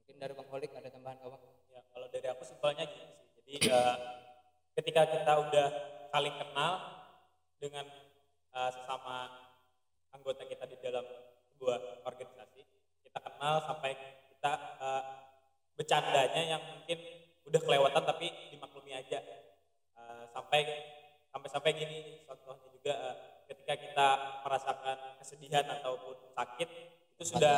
mungkin 0.06 0.22
dari 0.22 0.38
bang 0.38 0.50
Holik 0.54 0.70
ada 0.78 0.90
tambahan 0.94 1.18
kau 1.18 1.34
bang 1.34 1.44
Ya, 1.74 1.82
kalau 1.90 2.08
dari 2.14 2.28
aku 2.30 2.46
simpelnya 2.46 2.86
gini 2.86 3.10
sih. 3.10 3.26
Jadi 3.42 3.74
eh, 3.74 3.96
ketika 4.78 5.02
kita 5.10 5.34
udah 5.50 5.68
saling 6.14 6.38
kenal 6.38 6.74
dengan 7.58 7.90
eh, 8.54 8.70
sesama 8.70 9.34
anggota 10.14 10.46
kita 10.46 10.70
di 10.70 10.78
dalam 10.78 11.02
sebuah 11.50 12.06
organisasi, 12.06 12.62
kita 13.02 13.18
kenal 13.18 13.66
sampai 13.66 13.98
kita 14.30 14.54
eh, 14.78 15.04
bercandanya 15.74 16.42
yang 16.54 16.62
mungkin 16.62 17.02
udah 17.50 17.62
kelewatan 17.66 18.04
tapi 18.06 18.30
dimaklumi 18.54 18.94
aja. 18.94 19.20
Eh, 19.98 20.24
sampai 20.30 20.62
sampai 21.34 21.50
sampai 21.50 21.72
gini 21.74 22.30
contohnya 22.30 22.70
juga 22.70 22.94
eh, 22.94 23.16
ketika 23.50 23.74
kita 23.74 24.08
merasakan 24.46 24.98
kesedihan 25.18 25.66
ataupun 25.82 26.30
sakit 26.38 26.70
itu 27.18 27.24
sudah 27.26 27.58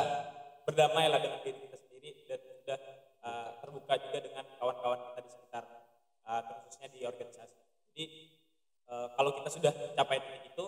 berdamai 0.63 1.11
lah 1.11 1.21
dengan 1.21 1.43
diri 1.45 1.59
kita 1.69 1.76
dan 2.27 2.39
sudah 2.39 2.79
eh, 3.23 3.49
terbuka 3.63 3.93
juga 3.99 4.17
dengan 4.23 4.45
kawan-kawan 4.59 4.99
kita 5.11 5.19
di 5.23 5.29
sekitar 5.31 5.63
eh, 6.27 6.41
khususnya 6.47 6.87
di 6.91 6.99
organisasi. 7.03 7.57
Jadi 7.93 8.05
eh, 8.87 9.07
kalau 9.15 9.31
kita 9.41 9.49
sudah 9.51 9.71
capai 9.95 10.17
titik 10.23 10.53
itu, 10.53 10.65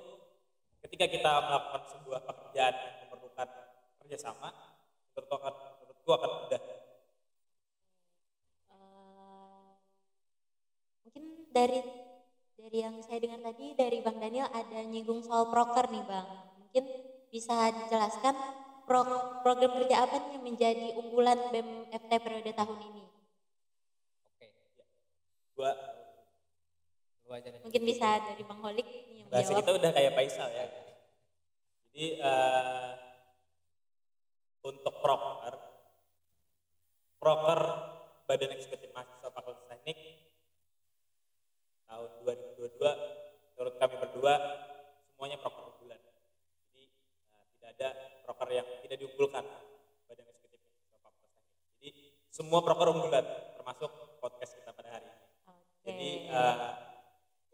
ketika 0.88 1.05
kita 1.08 1.31
melakukan 1.48 1.84
sebuah 1.91 2.19
pekerjaan 2.24 2.74
yang 2.75 2.98
memerlukan 3.08 3.48
kerjasama, 4.03 4.50
menurutku 5.13 5.36
akan 5.36 5.53
menurutku 5.84 6.12
akan 6.15 6.31
mudah. 6.43 6.62
Mungkin 11.05 11.24
dari 11.51 11.79
dari 12.60 12.77
yang 12.86 13.01
saya 13.01 13.17
dengar 13.24 13.41
tadi 13.41 13.74
dari 13.74 13.98
Bang 14.03 14.22
Daniel 14.22 14.48
ada 14.51 14.79
nyinggung 14.86 15.25
soal 15.25 15.50
proker 15.50 15.89
nih 15.89 16.05
Bang. 16.05 16.27
Mungkin 16.62 16.86
bisa 17.29 17.69
dijelaskan 17.74 18.36
pro- 18.89 19.46
program 19.46 19.72
kerja 19.77 19.96
apa 20.01 20.17
nih 20.17 20.29
yang 20.34 20.43
menjadi 20.43 20.88
unggulan 20.98 21.38
BEM 21.53 21.69
FT 21.93 22.12
periode 22.25 22.51
tahun 22.58 22.77
ini? 22.89 23.03
oke 24.25 24.48
Gua 25.53 25.72
lu 27.24 27.31
aja 27.38 27.48
deh 27.53 27.62
Mungkin 27.62 27.84
bisa 27.86 28.17
dari 28.25 28.41
Bang 28.41 28.58
Holik 28.65 28.88
yang 29.13 29.29
bahasa 29.29 29.53
kita 29.53 29.69
udah 29.77 29.91
kayak 29.93 30.17
Faisal 30.17 30.50
ya. 30.50 30.65
Jadi 31.86 32.05
eh, 32.17 32.89
untuk 34.65 34.96
proker, 34.98 35.53
proker 37.22 37.60
Badan 38.25 38.58
Eksekutif 38.58 38.89
Mahasiswa 38.89 39.29
Fakultas 39.29 39.69
Teknik 39.69 39.98
tahun 41.86 42.10
2022 42.25 43.53
menurut 43.53 43.75
kami 43.77 43.96
berdua 44.01 44.34
semuanya 45.05 45.38
proker 45.38 45.69
unggulan. 45.69 46.01
Jadi 46.01 46.84
eh, 47.29 47.43
tidak 47.53 47.69
ada 47.77 47.89
proker 48.29 48.62
yang 48.62 48.67
tidak 48.86 49.01
diunggulkan 49.01 49.41
Badan 50.05 50.25
Eksekutif 50.29 50.69
Fakultas 51.01 51.17
Teknik. 51.17 51.45
Jadi 51.81 51.89
semua 52.29 52.62
proker 52.62 52.93
unggulan 52.93 53.25
termasuk 53.57 54.21
podcast 54.21 54.53
kita 54.53 54.69
pada 54.69 54.93
hari 54.93 55.09
ini. 55.09 55.25
Oke. 55.50 55.65
Jadi 55.89 56.09
eh, 56.29 56.57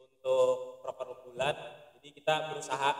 untuk 0.03 0.84
proker 0.84 1.08
unggulan, 1.15 1.55
jadi 1.96 2.08
kita 2.12 2.51
berusaha 2.51 2.91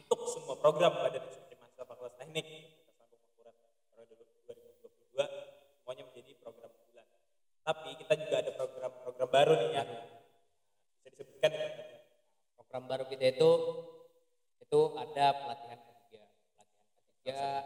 untuk 0.00 0.20
semua 0.32 0.56
program 0.56 1.04
Badan 1.04 1.20
Eksekutif 1.28 1.60
Mahasiswa 1.60 1.84
Fakultas 1.84 2.16
Teknik 2.16 2.48
kita 2.48 2.92
sambung 2.96 3.20
ukuran 3.20 3.54
periode 3.92 4.14
2022 4.48 5.84
semuanya 5.84 6.02
menjadi 6.08 6.32
program 6.40 6.70
unggulan. 6.80 7.06
Tapi 7.60 7.88
kita 8.00 8.12
juga 8.24 8.36
ada 8.40 8.50
program-program 8.56 9.28
baru 9.28 9.52
nih 9.52 9.70
yang 9.76 9.88
bisa 10.96 11.08
disebutkan 11.12 11.52
ya. 11.52 11.68
program 12.56 12.82
baru 12.88 13.04
kita 13.04 13.36
itu 13.36 13.50
itu 14.64 14.80
ada 14.96 15.26
pelatihan 15.44 15.87
ketiga 17.28 17.60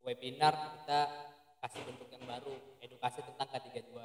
webinar 0.00 0.56
kita 0.56 1.00
kasih 1.60 1.84
bentuk 1.84 2.08
yang 2.08 2.24
baru 2.24 2.56
edukasi 2.80 3.20
tentang 3.20 3.52
K32 3.52 4.00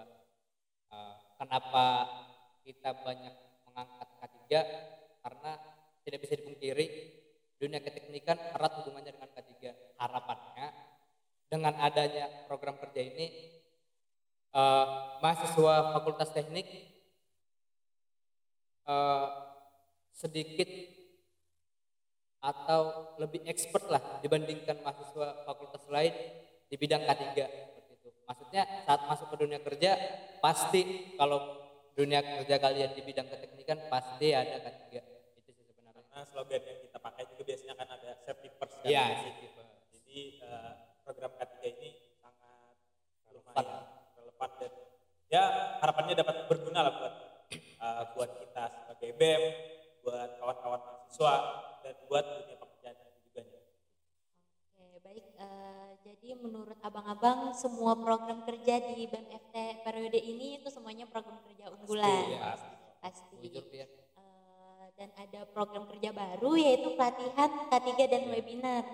Eh, 0.92 1.16
kenapa 1.40 2.04
kita 2.68 2.92
banyak 3.00 3.32
mengangkat 3.64 4.10
K3 4.20 4.44
karena 5.24 5.52
tidak 6.04 6.20
bisa 6.20 6.36
dipungkiri 6.36 6.86
dunia 7.56 7.80
keteknikan 7.80 8.36
erat 8.52 8.76
hubungannya 8.84 9.16
dengan 9.16 9.32
K3 9.32 9.72
harapannya 9.96 10.68
dengan 11.48 11.72
adanya 11.80 12.28
program 12.52 12.76
kerja 12.76 13.08
ini 13.08 13.56
eh, 14.52 14.88
mahasiswa 15.24 15.96
fakultas 15.96 16.36
teknik 16.36 16.68
eh, 18.84 19.28
sedikit 20.12 20.68
atau 22.42 23.14
lebih 23.22 23.46
expert 23.46 23.86
lah 23.86 24.02
dibandingkan 24.26 24.82
mahasiswa 24.82 25.46
fakultas 25.46 25.86
lain 25.94 26.14
di 26.66 26.76
bidang 26.76 27.06
K3 27.06 27.38
seperti 27.38 27.92
itu. 28.02 28.10
Maksudnya 28.26 28.64
saat 28.90 29.02
masuk 29.06 29.30
ke 29.30 29.38
dunia 29.38 29.60
kerja 29.62 29.92
pasti 30.42 31.14
kalau 31.16 31.70
dunia 31.94 32.26
kerja 32.26 32.58
kalian 32.58 32.98
di 32.98 33.02
bidang 33.06 33.30
keteknikan 33.30 33.86
pasti 33.94 34.34
ada 34.34 34.58
K3 34.58 34.90
itu 35.38 35.50
sih 35.54 35.66
sebenarnya. 35.70 36.02
Karena 36.10 36.26
slogan 36.26 36.62
yang 36.66 36.80
kita 36.82 36.98
pakai 36.98 37.24
juga 37.30 37.44
biasanya 37.46 37.74
kan 37.78 37.88
ada 37.94 38.10
safety 38.26 38.50
first. 38.58 38.76
kan. 38.82 38.90
Iya, 38.90 39.06
Jadi 39.94 40.20
eh, 40.42 40.72
program 41.06 41.32
K3 41.38 41.56
ini 41.78 41.90
sangat 43.54 44.02
ya 45.32 45.44
harapannya 45.80 46.14
dapat 46.20 46.36
berguna 46.52 46.84
lah 46.84 46.94
buat 47.00 47.14
uh, 47.80 48.04
buat 48.14 48.32
kita 48.44 48.64
sebagai 48.68 49.10
BEM, 49.16 49.44
buat 50.04 50.30
kawan-kawan 50.44 50.82
mahasiswa 50.84 51.34
dan 51.82 51.96
buat 52.06 52.24
dunia 52.24 52.56
pekerjaan 52.56 52.96
juga. 53.22 53.42
Oke, 54.72 54.98
baik. 55.00 55.26
Eh, 55.36 55.90
jadi 56.02 56.30
menurut 56.36 56.78
abang-abang 56.80 57.54
semua 57.54 57.94
program 57.96 58.42
kerja 58.44 58.80
di 58.80 59.06
BMFT 59.06 59.56
periode 59.82 60.18
ini 60.18 60.60
itu 60.60 60.70
semuanya 60.70 61.06
program 61.06 61.42
kerja 61.44 61.70
unggulan. 61.70 62.24
ya. 62.30 62.42
Pasti. 63.00 63.36
Ya. 63.74 63.86
Eh, 64.16 64.86
dan 64.96 65.10
ada 65.16 65.42
program 65.48 65.86
kerja 65.88 66.10
baru 66.12 66.54
yaitu 66.54 66.94
pelatihan 66.94 67.50
K3 67.68 67.90
dan 68.06 68.24
webinar 68.30 68.86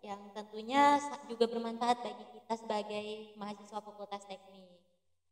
yang 0.00 0.30
tentunya 0.30 0.98
sa- 0.98 1.18
juga 1.26 1.46
bermanfaat 1.46 1.98
bagi 1.98 2.24
kita 2.32 2.54
sebagai 2.56 3.06
mahasiswa 3.34 3.78
Fakultas 3.80 4.22
Teknik. 4.24 4.70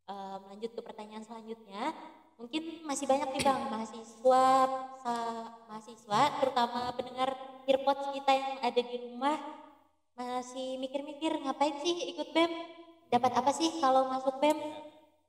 Eh, 0.04 0.37
lanjut 0.44 0.71
ke 0.71 0.80
pertanyaan 0.83 1.23
selanjutnya, 1.23 1.94
mungkin 2.35 2.83
masih 2.85 3.07
banyak 3.07 3.29
nih 3.35 3.43
bang 3.47 3.62
mahasiswa 3.71 4.47
mahasiswa 5.71 6.21
terutama 6.43 6.91
pendengar 6.99 7.33
earpods 7.64 8.12
kita 8.12 8.33
yang 8.35 8.53
ada 8.61 8.81
di 8.81 8.97
rumah 9.00 9.37
masih 10.14 10.79
mikir-mikir 10.79 11.43
ngapain 11.43 11.75
sih 11.83 12.14
ikut 12.14 12.31
BEM? 12.31 12.53
Dapat 13.11 13.33
apa 13.35 13.50
sih 13.50 13.83
kalau 13.83 14.07
masuk 14.07 14.38
BEM? 14.38 14.59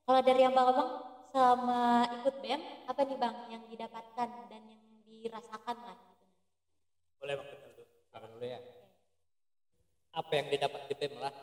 Kalau 0.05 0.21
dari 0.21 0.45
abang-abang 0.45 0.89
selama 1.33 2.05
ikut 2.21 2.35
BEM 2.45 2.62
apa 2.85 3.01
nih 3.01 3.17
bang 3.17 3.35
yang 3.50 3.63
didapatkan 3.65 4.29
dan 4.45 4.62
yang 4.69 4.83
dirasakan 5.03 5.77
lah. 5.81 5.97
Boleh 7.17 7.33
Bang 7.41 7.50
tuh. 7.50 7.88
Apa 8.13 8.25
dulu 8.29 8.45
ya? 8.45 8.62
Apa 10.13 10.31
yang 10.38 10.47
didapat 10.53 10.81
di 10.85 10.93
BEM 10.93 11.13
lah? 11.17 11.33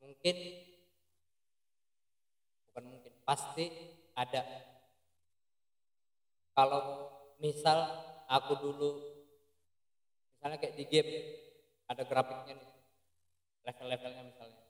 Mungkin, 0.00 0.36
pasti 3.28 3.68
ada. 4.16 4.40
Kalau 6.56 7.12
misal 7.44 7.76
aku 8.24 8.56
dulu 8.56 8.90
misalnya 10.32 10.56
kayak 10.56 10.76
di 10.80 10.84
game 10.88 11.12
ada 11.92 12.08
grafiknya 12.08 12.56
nih 12.56 12.72
level-levelnya 13.68 14.24
misalnya. 14.24 14.64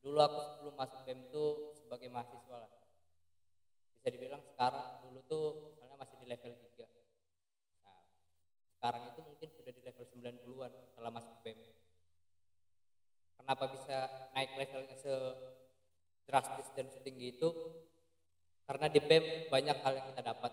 Dulu 0.00 0.16
aku 0.16 0.40
sebelum 0.48 0.74
masuk 0.80 1.00
BEM 1.04 1.28
tuh 1.28 1.76
sebagai 1.76 2.08
mahasiswa 2.08 2.56
lah. 2.56 2.72
Bisa 4.00 4.08
dibilang 4.16 4.40
sekarang 4.48 5.04
dulu 5.04 5.20
tuh 5.28 5.44
misalnya 5.68 6.00
masih 6.00 6.16
di 6.24 6.26
level 6.32 6.56
3 6.56 6.88
nah 7.84 8.00
sekarang 8.80 9.02
itu 9.12 9.20
mungkin 9.20 9.48
sudah 9.52 9.72
di 9.76 9.82
level 9.84 10.04
90-an 10.08 10.72
setelah 10.88 11.12
masuk 11.12 11.36
BEM 11.44 11.60
kenapa 13.36 13.64
bisa 13.76 13.96
naik 14.32 14.56
levelnya 14.56 14.96
se 14.96 15.12
drastis 16.30 16.70
dan 16.78 16.86
setinggi 16.86 17.34
itu 17.34 17.50
karena 18.70 18.86
di 18.86 19.02
BEM 19.02 19.50
banyak 19.50 19.76
hal 19.82 19.92
yang 19.98 20.06
kita 20.14 20.22
dapat 20.22 20.52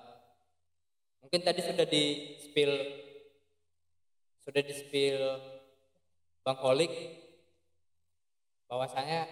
mungkin 1.22 1.42
tadi 1.46 1.62
sudah 1.62 1.86
di 1.86 2.34
spill 2.42 2.74
sudah 4.42 4.62
di 4.66 4.74
spill 4.74 5.22
Bang 6.42 6.58
Holik 6.66 6.90
bahwasanya 8.66 9.28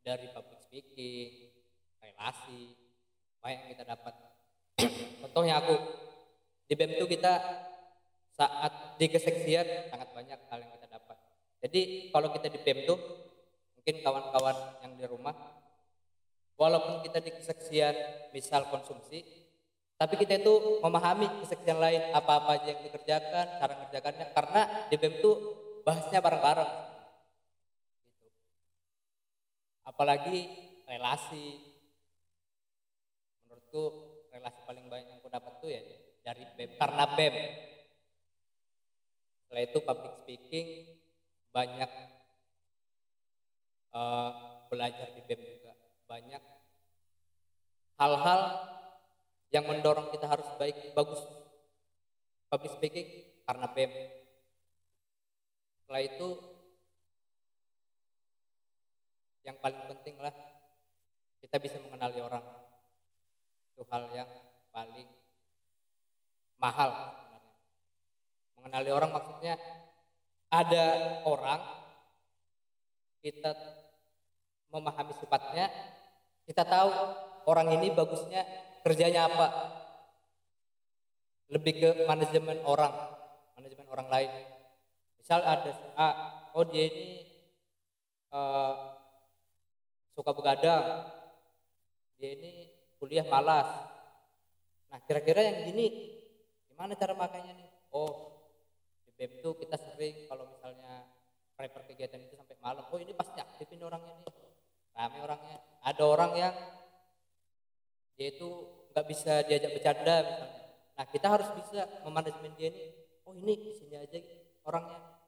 dari 0.00 0.30
public 0.32 0.62
speaking, 0.64 1.52
relasi, 2.00 2.72
banyak 3.42 3.66
yang 3.66 3.70
kita 3.76 3.84
dapat. 3.84 4.14
Contohnya 5.26 5.58
aku 5.58 5.74
di 6.70 6.74
BEM 6.78 6.96
itu 6.96 7.06
kita 7.18 7.34
saat 8.38 8.96
di 8.96 9.10
keseksian 9.10 9.90
sangat 9.90 10.14
banyak 10.14 10.38
hal 10.48 10.58
yang 10.62 10.72
kita 10.78 10.86
dapat. 10.86 11.18
Jadi 11.66 12.14
kalau 12.14 12.30
kita 12.30 12.46
di 12.46 12.58
BEM 12.62 12.86
tuh 12.86 12.98
mungkin 13.74 13.94
kawan-kawan 14.06 14.56
yang 14.86 14.92
di 14.94 15.04
rumah 15.10 15.57
walaupun 16.58 17.06
kita 17.06 17.22
di 17.22 17.30
keseksian 17.30 17.94
misal 18.34 18.66
konsumsi 18.68 19.38
tapi 19.98 20.14
kita 20.14 20.38
itu 20.38 20.78
memahami 20.78 21.26
keseksian 21.42 21.74
lain 21.82 22.14
apa-apa 22.14 22.62
aja 22.62 22.70
yang 22.70 22.86
dikerjakan 22.86 23.58
cara 23.58 23.72
mengerjakannya 23.74 24.26
karena 24.30 24.60
di 24.86 24.94
BEM 24.94 25.14
itu 25.18 25.30
bahasnya 25.82 26.22
bareng-bareng. 26.22 26.72
Apalagi 29.82 30.38
relasi. 30.86 31.66
Menurutku 33.42 33.82
relasi 34.30 34.60
paling 34.70 34.86
banyak 34.86 35.10
yang 35.10 35.18
aku 35.18 35.30
dapat 35.34 35.52
tuh 35.58 35.66
ya 35.66 35.82
dari 36.22 36.46
BEM 36.54 36.78
karena 36.78 37.04
BEM 37.18 37.36
setelah 39.42 39.62
itu 39.66 39.78
public 39.82 40.14
speaking 40.22 40.66
banyak 41.50 41.90
eh, 43.98 44.30
belajar 44.70 45.10
di 45.10 45.26
BEM 45.26 45.57
banyak 46.08 46.40
hal-hal 48.00 48.40
yang 49.52 49.68
mendorong 49.68 50.08
kita 50.08 50.24
harus 50.24 50.48
baik 50.56 50.96
bagus. 50.96 51.20
Public 52.48 52.80
speaking 52.80 53.08
karena 53.44 53.68
BEM 53.76 53.92
setelah 55.84 56.00
itu 56.00 56.28
yang 59.44 59.56
paling 59.60 59.84
penting 59.84 60.16
lah 60.16 60.32
kita 61.44 61.60
bisa 61.60 61.76
mengenali 61.84 62.24
orang. 62.24 62.44
Itu 63.76 63.84
hal 63.92 64.08
yang 64.16 64.32
paling 64.72 65.08
mahal 66.56 67.18
mengenali 68.58 68.90
orang 68.90 69.14
maksudnya 69.14 69.54
ada 70.50 70.86
orang 71.24 71.62
kita 73.24 73.54
memahami 74.68 75.14
sifatnya 75.16 75.70
kita 76.48 76.64
tahu 76.64 76.88
orang 77.44 77.76
ini 77.76 77.92
bagusnya 77.92 78.40
kerjanya 78.80 79.28
apa? 79.28 79.46
Lebih 81.52 81.74
ke 81.76 81.90
manajemen 82.08 82.64
orang 82.64 82.88
manajemen 83.52 83.84
orang 83.92 84.08
lain. 84.08 84.32
Misal 85.20 85.44
ada 85.44 85.72
A 85.92 86.08
oh 86.56 86.64
dia 86.64 86.88
ini 86.88 87.28
eh, 88.32 88.74
suka 90.16 90.32
begadang. 90.32 91.12
Dia 92.16 92.32
ini 92.32 92.72
kuliah 92.96 93.28
malas. 93.28 93.68
Nah 94.88 95.04
kira-kira 95.04 95.44
yang 95.44 95.68
gini 95.68 96.16
gimana 96.72 96.96
cara 96.96 97.12
makanya 97.12 97.52
nih? 97.60 97.68
Oh 97.92 98.40
di 99.04 99.12
BEM 99.20 99.44
tuh 99.44 99.52
kita 99.60 99.76
sering 99.76 100.24
kalau 100.32 100.48
misalnya 100.48 101.04
prepare 101.52 101.92
kegiatan 101.92 102.24
itu 102.24 102.40
sampai 102.40 102.56
malam. 102.64 102.88
Oh 102.88 102.96
ini 102.96 103.12
pasti 103.12 103.36
aktif 103.36 103.68
ini 103.68 103.84
orangnya 103.84 104.16
nih 104.16 104.47
rame 104.98 105.18
orangnya. 105.22 105.58
Ada 105.86 106.02
orang 106.02 106.32
yang 106.34 106.54
dia 108.18 108.34
itu 108.34 108.48
nggak 108.90 109.06
bisa 109.06 109.46
diajak 109.46 109.70
bercanda 109.78 110.26
misalnya. 110.26 110.62
Nah 110.98 111.06
kita 111.06 111.26
harus 111.30 111.48
bisa 111.54 111.86
memanajemen 112.02 112.50
dia 112.58 112.74
nih 112.74 112.90
oh 113.22 113.34
ini 113.38 113.54
di 113.54 113.72
sini 113.78 113.94
aja 113.94 114.18
orangnya 114.66 115.22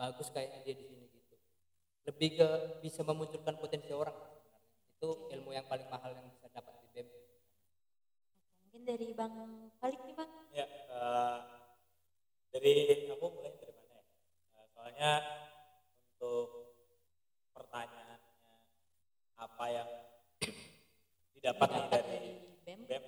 bagus 0.00 0.32
kayaknya 0.32 0.64
dia 0.64 0.74
di 0.80 0.84
sini 0.88 1.04
gitu. 1.12 1.36
Lebih 2.08 2.28
ke 2.40 2.48
bisa 2.80 3.04
memunculkan 3.04 3.60
potensi 3.60 3.92
orang. 3.92 4.16
Itu 4.96 5.28
ilmu 5.28 5.52
yang 5.52 5.68
paling 5.68 5.92
mahal 5.92 6.16
yang 6.16 6.24
bisa 6.32 6.48
dapat 6.48 6.72
di 6.80 6.88
BEM 6.94 7.08
Mungkin 8.64 8.82
dari 8.88 9.06
Bang 9.12 9.34
Khalid 9.76 10.00
nih 10.08 10.14
Bang. 10.16 10.30
Ya, 10.56 10.64
eh, 10.64 11.38
dari 12.48 12.72
aku 13.12 13.26
mulai 13.28 13.52
dari 13.60 13.74
mana 13.76 13.92
ya? 13.98 14.02
Eh, 14.56 14.66
soalnya 14.72 15.12
untuk 16.16 16.48
pertanyaannya 17.52 18.11
apa 19.42 19.64
yang 19.66 19.88
didapat 21.32 21.68
dari 21.90 22.20
BEM. 22.62 22.80
BEM 22.86 23.04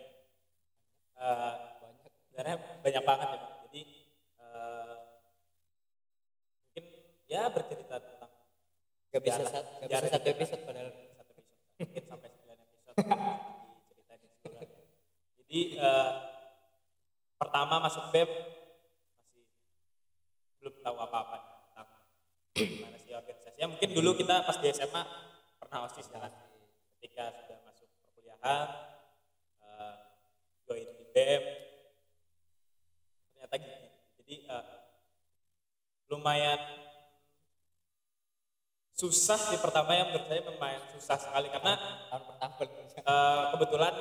eh, 1.15 1.53
banyak 1.79 2.11
sebenarnya 2.21 2.57
banyak 2.83 3.03
banget 3.03 3.29
ya 3.31 3.39
jadi 3.65 3.81
eh, 4.37 4.95
mungkin 6.61 6.85
ya 7.27 7.43
bercerita 7.49 7.97
tentang 7.97 8.31
Gak 9.09 9.23
bisa 9.23 9.39
sejarah- 9.39 9.53
sat- 9.55 9.71
gak 9.71 9.87
sejarah 9.87 10.03
bisa 10.03 10.15
satu 10.17 10.29
episode 10.29 10.63
padahal. 10.65 10.89
satu 10.91 11.31
episode 11.33 11.55
mungkin 11.79 12.03
sampai 12.05 12.29
9 12.35 12.51
episode 12.51 12.97
diceritain 13.79 14.19
di 14.19 14.29
sekolah. 14.33 14.63
jadi 15.39 15.61
eh, 15.79 16.11
pertama 17.37 17.75
masuk 17.81 18.05
BEM 18.11 18.27
masih 18.27 19.43
belum 20.59 20.75
tahu 20.81 20.97
apa-apa 20.99 21.37
tentang 21.71 21.89
gimana 22.57 22.99
sih 22.99 23.13
organisasinya 23.13 23.67
mungkin 23.69 23.91
dulu 23.93 24.11
kita 24.17 24.43
pas 24.43 24.59
di 24.59 24.69
SMA 24.69 25.03
pernah 25.75 25.91
osis 25.91 26.07
ya 26.07 26.23
kan 26.23 26.31
ketika 26.95 27.25
sudah 27.35 27.59
masuk 27.67 27.91
perkuliahan 27.99 28.69
eh, 29.59 29.95
join 30.63 30.87
di 30.87 31.05
BEM 31.11 31.43
ternyata 33.35 33.55
gini. 33.59 33.91
Jadi 34.23 34.35
eh, 34.55 34.65
lumayan 36.15 36.63
susah 38.95 39.35
sih 39.35 39.59
pertama 39.59 39.99
yang 39.99 40.15
menurut 40.15 40.31
saya 40.31 40.47
lumayan 40.47 40.87
susah 40.95 41.19
sekali 41.19 41.51
karena 41.51 41.75
tahun 42.07 42.23
pertama 42.23 42.55
Eh, 42.95 43.43
kebetulan 43.51 43.95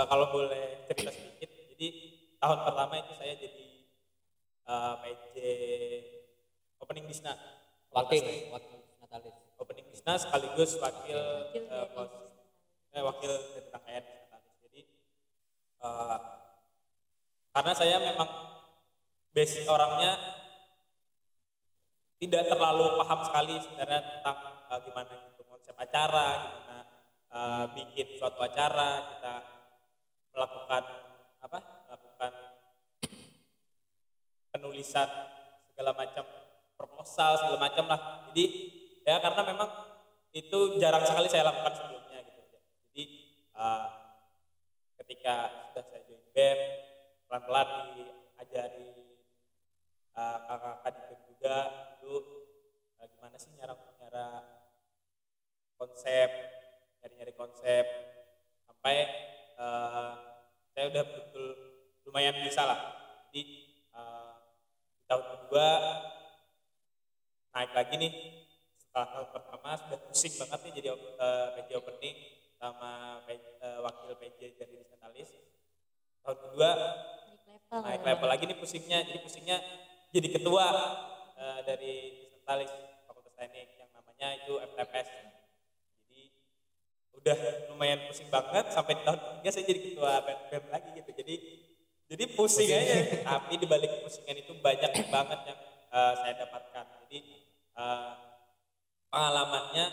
eh, 0.00 0.06
kalau 0.08 0.32
boleh 0.32 0.88
cerita 0.88 1.12
sedikit, 1.12 1.50
jadi 1.76 1.88
tahun 2.40 2.58
pertama 2.64 3.04
itu 3.04 3.12
saya 3.20 3.36
jadi 3.36 3.64
eh, 4.64 4.94
PJ 5.04 5.36
opening 6.80 7.04
bisna, 7.04 7.36
wakil. 7.92 8.24
wakil 8.48 8.80
Natalis 9.04 9.47
bisna 9.98 10.14
sekaligus 10.14 10.78
wakil 10.78 11.18
Wakil 11.50 11.66
eh, 12.94 13.02
wakil 13.02 13.32
dari. 13.66 14.14
Jadi 14.62 14.80
eh, 15.82 16.18
karena 17.50 17.72
saya 17.74 17.98
memang 17.98 18.30
basic 19.34 19.66
orangnya 19.66 20.14
tidak 22.22 22.46
terlalu 22.46 22.94
paham 23.02 23.20
sekali 23.26 23.58
sebenarnya 23.58 24.00
tentang 24.06 24.38
eh, 24.70 24.78
gimana 24.86 25.14
gitu 25.34 25.42
konsep 25.50 25.74
acara, 25.74 26.26
gimana 26.46 26.78
eh, 27.34 27.64
bikin 27.74 28.22
suatu 28.22 28.38
acara, 28.38 29.18
kita 29.18 29.34
melakukan 30.30 30.82
apa? 31.42 31.58
Melakukan 31.90 32.32
penulisan 34.54 35.10
segala 35.74 35.90
macam 35.90 36.22
proposal 36.78 37.34
segala 37.34 37.58
macam 37.58 37.84
lah. 37.90 38.30
Jadi 38.30 38.46
ya 39.02 39.18
karena 39.18 39.42
memang 39.42 39.87
itu 40.38 40.58
jarang 40.78 41.02
sekali 41.02 41.26
saya 41.26 41.50
lakukan 41.50 41.74
sebelumnya 41.74 42.22
gitu. 42.22 42.40
Jadi 42.46 43.04
eh, 43.58 43.86
ketika 45.02 45.34
sudah 45.70 45.84
saya 45.90 46.02
join 46.06 46.22
BEM 46.30 46.58
pelan-pelan 47.26 47.68
diajari 47.98 48.90
eh, 50.14 50.38
kakak-kakak 50.46 50.92
di 50.94 51.02
BEM 51.10 51.20
juga 51.34 51.56
dulu 51.98 52.18
eh, 53.02 53.08
gimana 53.10 53.36
sih 53.36 53.50
nyara 53.58 53.74
nyara 53.98 54.28
konsep 55.74 56.30
nyari-nyari 57.02 57.34
konsep? 57.34 57.84
Sampai 58.70 58.96
eh, 59.58 60.14
saya 60.70 60.84
udah 60.94 61.02
betul 61.02 61.46
lumayan 62.06 62.38
bisa 62.46 62.62
lah. 62.62 62.80
Jadi 63.26 63.42
eh, 63.90 64.34
di 64.94 65.04
tahun 65.10 65.24
kedua 65.34 65.68
naik 67.58 67.74
lagi 67.74 67.94
nih 67.98 68.12
tahun 69.06 69.28
pertama 69.30 69.70
sudah 69.78 69.98
pusing 70.10 70.34
banget 70.40 70.58
nih 70.64 70.72
jadi 70.82 70.88
eh, 70.96 71.46
PJ 71.58 71.68
opening 71.78 72.16
sama 72.58 73.22
eh, 73.30 73.78
wakil 73.84 74.10
PJ 74.18 74.58
dari 74.58 74.74
Disnatalis 74.82 75.30
tahun 76.26 76.38
kedua 76.42 76.70
naik 77.28 77.42
level 77.46 77.78
naik 77.84 78.02
ya, 78.02 78.06
level 78.14 78.28
lagi 78.28 78.44
nih 78.50 78.58
pusingnya 78.58 78.98
jadi 79.06 79.18
pusingnya 79.22 79.56
jadi 80.10 80.28
ketua 80.34 80.66
eh, 81.38 81.60
dari 81.62 81.94
Disnatalis 82.26 82.72
Fakultas 83.06 83.34
Teknik 83.38 83.78
yang 83.78 83.90
namanya 83.94 84.28
itu 84.42 84.52
FTPS 84.58 85.08
jadi 86.08 86.22
udah 87.18 87.38
lumayan 87.74 88.00
pusing 88.06 88.30
banget 88.30 88.70
sampai 88.70 88.94
di 88.94 89.02
tahun 89.02 89.18
ketiga 89.18 89.50
saya 89.50 89.64
jadi 89.66 89.80
ketua 89.90 90.12
BEM 90.22 90.64
lagi 90.70 90.88
gitu. 91.02 91.10
Jadi 91.12 91.34
jadi 92.08 92.24
pusing 92.32 92.68
aja. 92.70 92.96
Tapi 93.26 93.52
di 93.58 93.66
balik 93.66 93.92
pusingan 94.06 94.38
itu 94.38 94.52
banyak 94.62 94.92
banget 95.10 95.40
yang 95.44 95.58
eh, 95.92 96.12
saya 96.14 96.34
dapatkan. 96.46 96.84
Jadi 97.04 97.18
eh, 97.74 98.10
pengalamannya 99.08 99.86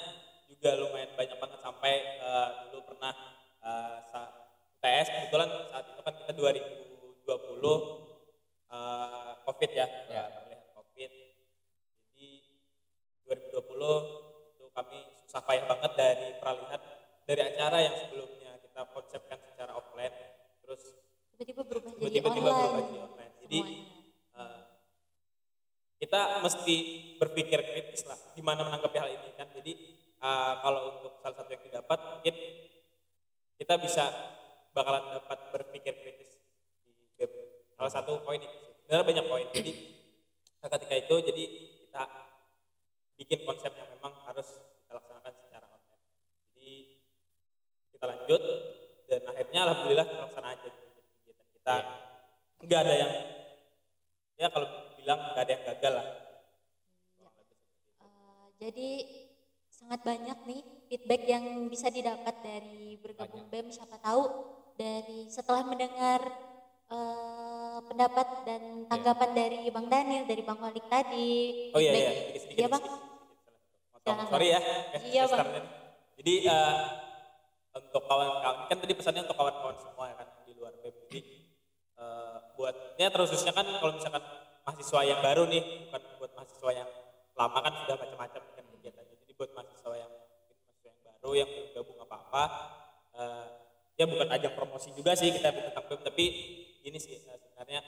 juga 0.51 0.69
lumayan 0.79 1.11
banyak 1.15 1.37
banget 1.39 1.59
sampai 1.63 1.93
eh, 2.19 2.49
dulu 2.69 2.81
pernah 2.93 3.13
eh, 3.63 3.97
saat 4.11 4.31
UTS 4.79 5.07
kebetulan 5.09 5.49
saat 5.73 5.85
itu 5.95 6.01
kan 6.05 6.13
kita 6.21 6.31
2020 6.37 7.25
eh, 8.69 9.31
COVID 9.45 9.71
ya, 9.71 9.87
Ya. 10.11 10.23
melihat 10.41 10.61
COVID. 10.77 11.11
Jadi 12.13 12.29
2020 13.25 14.53
itu 14.53 14.65
kami 14.73 14.97
susah 15.25 15.41
payah 15.41 15.65
banget 15.65 15.91
dari 15.97 16.27
peralihan 16.37 16.81
dari 17.25 17.41
acara 17.41 17.77
yang 17.81 17.95
sebelumnya 17.97 18.61
kita 18.61 18.81
konsepkan 18.93 19.39
secara 19.41 19.73
offline, 19.73 20.13
terus 20.61 21.01
tiba-tiba 21.33 21.61
berubah 21.65 21.91
jadi 21.97 22.21
tiba-tiba 22.21 22.49
online 22.53 22.61
berubah 22.61 22.81
jadi 22.85 22.99
online. 23.01 23.33
Jadi 23.41 23.57
semuanya. 23.57 23.94
Kita 25.95 26.43
mesti 26.43 26.75
berpikir 27.15 27.59
kritis 27.63 28.03
lah 28.03 28.19
gimana 28.35 28.67
menanggapi 28.67 28.97
hal 28.99 29.09
ini 29.09 29.29
kan. 29.39 29.47
Jadi 29.51 29.73
eh, 30.19 30.53
kalau 30.59 30.81
untuk 30.99 31.19
salah 31.23 31.35
satu 31.39 31.49
yang 31.55 31.63
didapat 31.63 31.99
mungkin 32.19 32.35
kita 33.55 33.73
bisa 33.79 34.03
bakalan 34.75 35.15
dapat 35.15 35.39
berpikir 35.55 35.95
kritis 36.03 36.35
di. 37.15 37.25
Salah 37.75 37.91
satu 37.91 38.23
poin 38.23 38.39
itu. 38.39 38.59
Sebenarnya 38.83 39.05
banyak 39.07 39.25
poin. 39.27 39.47
Jadi 39.51 39.71
ketika 40.65 40.95
itu 40.97 41.15
jadi 41.31 41.43
kita 41.85 42.03
bikin 43.15 43.39
konsep 43.47 43.71
yang 43.75 43.87
memang 43.95 44.11
harus 44.27 44.47
kita 44.83 44.91
laksanakan 44.99 45.33
secara 45.39 45.65
online. 45.71 46.03
Jadi 46.51 46.71
kita 47.95 48.05
lanjut 48.07 48.41
dan 49.05 49.21
akhirnya 49.29 49.59
alhamdulillah 49.69 50.07
terlaksana 50.09 50.47
aja 50.57 50.69
kegiatan 50.73 51.47
kita 51.53 51.75
nggak 52.65 52.79
ada 52.81 52.93
yang 52.97 53.11
ya 54.35 54.47
kalau 54.49 54.67
bilang 55.05 55.21
nggak 55.21 55.43
ada 55.45 55.53
yang 55.53 55.65
gagal 55.69 55.93
lah. 56.01 56.07
Eh, 58.01 58.45
jadi 58.57 58.89
sangat 59.69 60.01
banyak 60.01 60.39
nih 60.49 60.61
feedback 60.89 61.21
yang 61.29 61.45
bisa 61.69 61.93
didapat 61.93 62.33
dari 62.41 62.97
bergabung 62.97 63.45
BEM 63.53 63.69
siapa 63.69 64.01
tahu 64.01 64.23
dari 64.73 65.29
setelah 65.29 65.61
mendengar 65.61 66.25
eh, 66.89 67.77
pendapat 67.85 68.27
dan 68.49 68.89
tanggapan 68.89 69.29
dari 69.37 69.69
Bang 69.69 69.85
Daniel 69.85 70.25
dari 70.25 70.41
Bang 70.41 70.57
Walik 70.57 70.89
tadi. 70.89 71.69
Oh 71.69 71.77
iya 71.77 71.93
iya. 71.93 72.09
Sedikit 72.09 72.41
sedikit 72.41 72.61
iya 72.65 72.67
Bang. 72.73 72.83
Jangan, 74.05 74.25
sorry 74.29 74.47
ya. 74.53 74.61
Iya, 75.01 75.23
Bang. 75.29 75.65
jadi 76.17 76.33
eh, 76.49 76.75
untuk 77.75 78.03
kawan-kawan 78.09 78.65
kan 78.71 78.77
tadi 78.81 78.93
pesannya 78.97 79.21
untuk 79.29 79.37
kawan-kawan 79.37 79.77
semua 79.77 80.05
ya 80.09 80.15
kan 80.17 80.27
di 80.47 80.51
luar 80.57 80.73
web 80.81 80.95
jadi 81.05 81.19
eh, 81.99 82.37
buat 82.57 82.75
ya 82.97 83.07
terkhususnya 83.13 83.53
kan 83.53 83.67
kalau 83.67 83.93
misalkan 83.99 84.23
mahasiswa 84.65 85.01
yang 85.05 85.21
baru 85.21 85.45
nih 85.45 85.63
bukan 85.87 86.01
buat 86.17 86.31
mahasiswa 86.33 86.71
yang 86.73 86.89
lama 87.37 87.59
kan 87.61 87.73
sudah 87.85 87.95
macam-macam 88.01 88.41
kan 88.57 88.65
kegiatannya. 88.73 89.15
Jadi 89.21 89.33
buat 89.37 89.51
mahasiswa 89.53 89.93
yang 89.93 90.11
mahasiswa 90.65 90.89
yang 90.89 90.99
baru 91.05 91.29
yang 91.37 91.49
belum 91.53 91.69
gabung 91.77 91.99
apa-apa 92.01 92.43
eh, 93.13 93.47
ya 93.95 94.05
bukan 94.09 94.27
ajang 94.27 94.53
promosi 94.57 94.89
juga 94.97 95.13
sih 95.13 95.29
kita 95.29 95.53
tentang 95.53 95.85
BEM 95.85 96.01
tapi 96.01 96.25
ini 96.81 96.97
sih 96.97 97.21
eh, 97.21 97.37
sebenarnya 97.37 97.79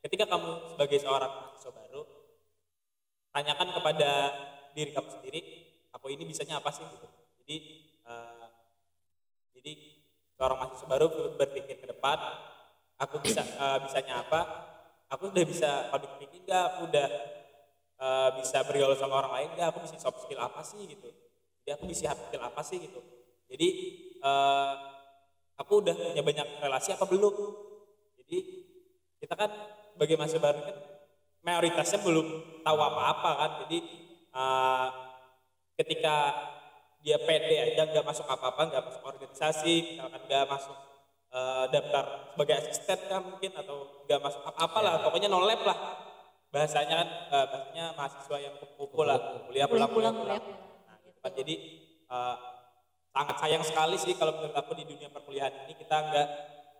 ketika 0.00 0.24
kamu 0.24 0.72
sebagai 0.72 0.98
seorang 1.04 1.30
mahasiswa 1.30 1.72
baru 1.76 2.02
tanyakan 3.36 3.68
kepada 3.76 4.10
diri 4.72 4.90
kamu 4.96 5.08
sendiri 5.12 5.40
aku 5.92 6.08
ini 6.08 6.24
bisanya 6.24 6.64
apa 6.64 6.72
sih? 6.72 6.88
gitu. 6.88 7.06
Jadi 7.44 7.56
eh, 8.08 8.46
jadi 9.52 9.72
seorang 10.40 10.58
mahasiswa 10.64 10.88
baru 10.88 11.06
berpikir 11.36 11.76
ke 11.76 11.86
depan 11.92 12.16
aku 12.96 13.20
bisa 13.20 13.44
eh, 13.44 13.78
bisanya 13.84 14.24
apa 14.24 14.71
aku 15.12 15.28
udah 15.28 15.44
bisa 15.44 15.70
public 15.92 16.16
speaking 16.16 16.42
nggak? 16.48 16.62
Aku 16.72 16.80
udah 16.88 17.06
eh, 18.00 18.30
bisa 18.40 18.58
bergaul 18.64 18.96
sama 18.96 19.20
orang 19.20 19.32
lain 19.36 19.48
nggak? 19.60 19.68
Aku 19.76 19.78
bisa 19.84 19.96
soft 20.00 20.24
skill 20.24 20.40
apa 20.40 20.64
sih 20.64 20.80
gitu? 20.88 21.08
Jadi 21.62 21.70
aku 21.76 21.84
bisa 21.86 22.10
hard 22.10 22.20
skill 22.26 22.42
apa 22.42 22.60
sih 22.64 22.80
gitu? 22.80 23.00
Jadi 23.52 23.68
eh, 24.24 24.72
aku 25.60 25.72
udah 25.84 25.94
punya 25.94 26.22
banyak 26.24 26.48
relasi 26.64 26.96
apa 26.96 27.04
belum? 27.04 27.34
Jadi 28.24 28.38
kita 29.20 29.34
kan 29.36 29.50
sebagai 29.92 30.16
mahasiswa 30.16 30.42
baru 30.42 30.60
kan 30.64 30.76
mayoritasnya 31.44 32.00
belum 32.00 32.26
tahu 32.64 32.78
apa-apa 32.80 33.30
kan? 33.36 33.50
Jadi 33.66 33.78
eh, 34.32 34.88
ketika 35.76 36.16
dia 37.02 37.18
pede 37.18 37.58
aja 37.58 37.82
nggak 37.90 38.06
masuk 38.06 38.26
apa-apa 38.30 38.70
nggak 38.70 38.84
masuk 38.86 39.02
organisasi 39.02 39.98
misalkan 39.98 40.22
nggak 40.22 40.46
masuk 40.46 40.91
eh, 41.32 41.64
daftar 41.72 42.04
sebagai 42.36 42.54
asisten 42.60 42.98
kan 43.08 43.20
mungkin 43.24 43.50
atau 43.56 44.04
nggak 44.04 44.20
masuk 44.20 44.42
apa-apa 44.44 44.78
lah 44.84 44.92
pokoknya 45.08 45.28
no 45.32 45.40
lab 45.42 45.62
lah. 45.64 45.78
Bahasanya 46.52 46.94
kan 47.00 47.08
eh, 47.32 47.46
bahasanya 47.48 47.84
mahasiswa 47.96 48.36
yang 48.36 48.54
kumpul 48.60 49.04
lah 49.08 49.16
kuliah 49.48 49.66
pulang 49.66 49.90
pulang 49.90 50.14
kuliah. 50.14 50.42
nah, 50.84 50.96
gitu. 51.00 51.18
Kan. 51.24 51.32
jadi 51.32 51.54
eh, 52.12 52.36
sangat 53.12 53.36
sayang 53.40 53.64
sekali 53.64 53.96
sih 53.96 54.16
kalau 54.16 54.36
menurut 54.40 54.56
aku 54.56 54.72
di 54.76 54.84
dunia 54.88 55.08
perkuliahan 55.08 55.64
ini 55.68 55.74
kita 55.80 55.96
nggak 55.96 56.28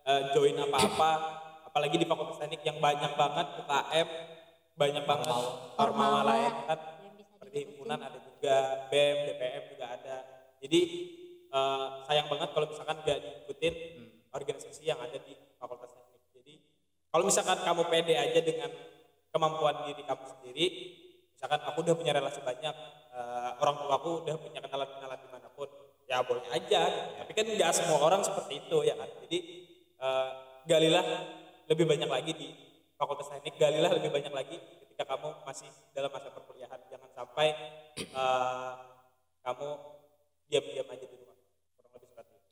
eh, 0.05 0.21
join 0.37 0.57
apa-apa. 0.61 1.11
Apalagi 1.73 1.97
di 1.97 2.05
fakultas 2.05 2.37
teknik 2.37 2.61
yang 2.61 2.77
banyak 2.77 3.17
banget 3.17 3.47
UKM 3.65 4.07
banyak 4.77 5.03
banget. 5.05 5.29
Ormawa 5.29 5.81
Ormawa 5.81 6.21
lain 6.29 6.53
kan. 6.69 6.79
Yang 7.01 7.13
bisa 7.17 7.29
seperti 7.33 7.57
himpunan 7.65 7.97
ada 7.97 8.17
juga 8.21 8.55
BEM 8.93 9.17
DPM 9.25 9.63
juga 9.73 9.85
ada. 9.89 10.15
Jadi 10.61 10.81
eh, 11.49 11.85
sayang 12.05 12.29
banget 12.29 12.49
kalau 12.53 12.69
misalkan 12.69 12.97
nggak 13.01 13.19
diikutin 13.25 14.02
organisasi 14.33 14.81
yang 14.83 14.99
ada 14.99 15.17
di 15.21 15.33
fakultas 15.61 15.93
teknik. 15.93 16.21
Jadi 16.33 16.53
kalau 17.13 17.23
misalkan 17.29 17.61
kamu 17.61 17.83
pede 17.87 18.15
aja 18.17 18.39
dengan 18.41 18.69
kemampuan 19.29 19.85
diri 19.89 20.01
kamu 20.05 20.23
sendiri 20.25 20.65
misalkan 21.33 21.59
aku 21.65 21.81
udah 21.81 21.95
punya 21.97 22.13
relasi 22.13 22.39
banyak 22.41 22.75
eh, 23.13 23.51
orang 23.61 23.75
tua 23.81 23.93
aku 23.97 24.09
udah 24.25 24.35
punya 24.37 24.59
kenalan-kenalan 24.61 25.19
di 25.21 25.29
mana 25.29 25.47
pun 25.53 25.69
ya 26.09 26.21
boleh 26.25 26.45
aja. 26.49 26.81
Tapi 27.21 27.31
kan 27.31 27.45
nggak 27.45 27.71
semua 27.73 27.99
orang 28.01 28.21
seperti 28.25 28.65
itu 28.65 28.77
ya 28.85 28.97
kan? 28.97 29.09
Jadi 29.25 29.37
eh, 30.01 30.29
galilah 30.65 31.05
lebih 31.69 31.85
banyak 31.87 32.09
lagi 32.09 32.31
di 32.33 32.47
fakultas 32.97 33.29
teknik 33.29 33.59
galilah 33.59 33.91
lebih 33.93 34.09
banyak 34.13 34.33
lagi 34.33 34.57
ketika 34.85 35.03
kamu 35.15 35.29
masih 35.45 35.69
dalam 35.93 36.09
masa 36.09 36.33
perkuliahan. 36.33 36.79
Jangan 36.89 37.09
sampai 37.13 37.47
eh, 37.97 38.73
kamu 39.43 39.69
diam-diam 40.47 40.87
aja 40.87 41.05
di 41.09 41.15
rumah 41.19 41.37
kurang 41.75 41.91
lebih 41.97 42.07
seperti 42.13 42.35
itu 42.37 42.51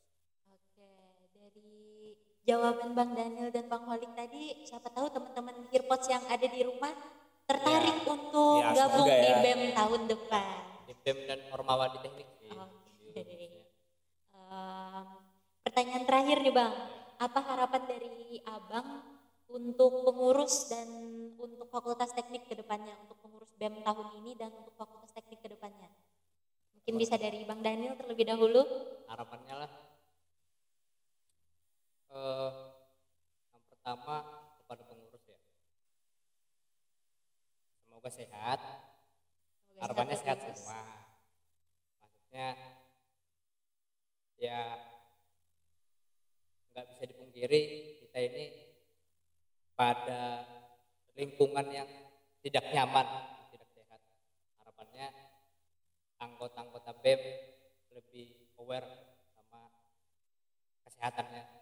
Oke, 0.52 0.90
dari 1.32 1.72
jawaban 2.42 2.92
Bang 2.94 3.12
Daniel 3.14 3.50
dan 3.54 3.70
Bang 3.70 3.86
Holik 3.86 4.12
tadi, 4.18 4.66
siapa 4.66 4.90
tahu 4.90 5.10
teman-teman 5.10 5.70
Hearpods 5.70 6.08
yang 6.10 6.24
ada 6.26 6.48
di 6.48 6.62
rumah 6.66 6.92
tertarik 7.46 8.02
untuk 8.08 8.64
Ya, 8.64 8.74
gabung 8.78 9.08
semoga 9.08 9.22
di 9.22 9.30
ya. 9.30 9.38
BEM 9.44 9.62
tahun 9.76 10.02
depan. 10.08 10.56
di 10.88 10.94
BEM 10.98 11.18
dan 11.28 11.40
Ormawa 11.52 11.86
di 11.92 12.00
teknik. 12.00 12.28
Em, 14.34 15.06
pertanyaan 15.64 16.04
terakhir 16.04 16.38
nih 16.44 16.52
bang, 16.52 16.74
apa 17.20 17.40
harapan 17.40 17.82
dari 17.88 18.40
abang 18.44 18.88
untuk 19.52 20.04
pengurus 20.08 20.68
dan 20.68 20.88
untuk 21.36 21.68
fakultas 21.68 22.12
teknik 22.12 22.48
ke 22.48 22.56
depannya, 22.56 22.96
untuk 23.04 23.20
pengurus 23.20 23.52
BEM 23.56 23.84
tahun 23.84 24.08
ini 24.24 24.32
dan 24.36 24.52
untuk 24.56 24.74
fakultas 24.76 25.12
teknik 25.12 25.40
ke 25.40 25.50
depannya? 25.52 25.88
Mungkin 26.76 26.96
bisa 26.98 27.16
dari 27.16 27.46
Bang 27.46 27.62
Daniel 27.62 27.94
terlebih 27.94 28.26
dahulu. 28.26 28.64
harapannya 29.12 29.56
lah 29.60 29.72
eh 32.12 32.52
yang 33.56 33.64
pertama 33.72 34.16
kepada 34.60 34.84
pengurus 34.84 35.24
ya. 35.24 35.40
Semoga 37.88 38.10
sehat. 38.12 38.60
Semoga 39.64 39.80
harapannya 39.88 40.18
sehat 40.20 40.40
semua. 40.44 40.84
Maksudnya 42.04 42.48
ya 44.36 44.60
nggak 46.72 46.86
bisa 46.92 47.04
dipungkiri 47.08 47.62
kita 48.04 48.20
ini 48.20 48.46
pada 49.80 50.44
lingkungan 51.16 51.68
yang 51.72 51.88
tidak 52.44 52.68
nyaman 52.76 53.08
tidak 53.56 53.70
sehat. 53.72 54.02
Harapannya 54.60 55.08
anggota-anggota 56.20 56.92
BEM 57.00 57.22
lebih 57.96 58.52
aware 58.60 59.16
sama 59.32 59.72
kesehatannya 60.84 61.61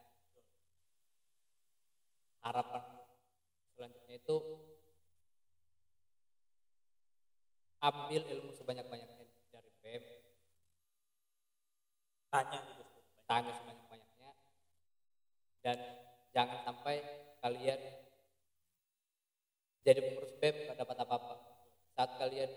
harapan 2.44 2.84
selanjutnya 3.76 4.16
itu 4.20 4.38
ambil 7.80 8.22
ilmu 8.28 8.52
sebanyak-banyaknya 8.52 9.24
dari 9.52 9.72
BEM 9.80 10.04
tanya 12.30 12.60
gitu 12.76 12.84
tanya 13.30 13.54
sebanyak-banyaknya. 13.54 14.32
Dan 15.62 15.78
jangan 16.34 16.60
sampai 16.66 16.96
kalian 17.40 17.80
jadi 19.86 20.00
pengurus 20.02 20.34
BEM 20.42 20.56
gak 20.70 20.80
dapat 20.82 20.98
apa-apa. 21.06 21.36
Saat 21.96 22.20
kalian 22.20 22.52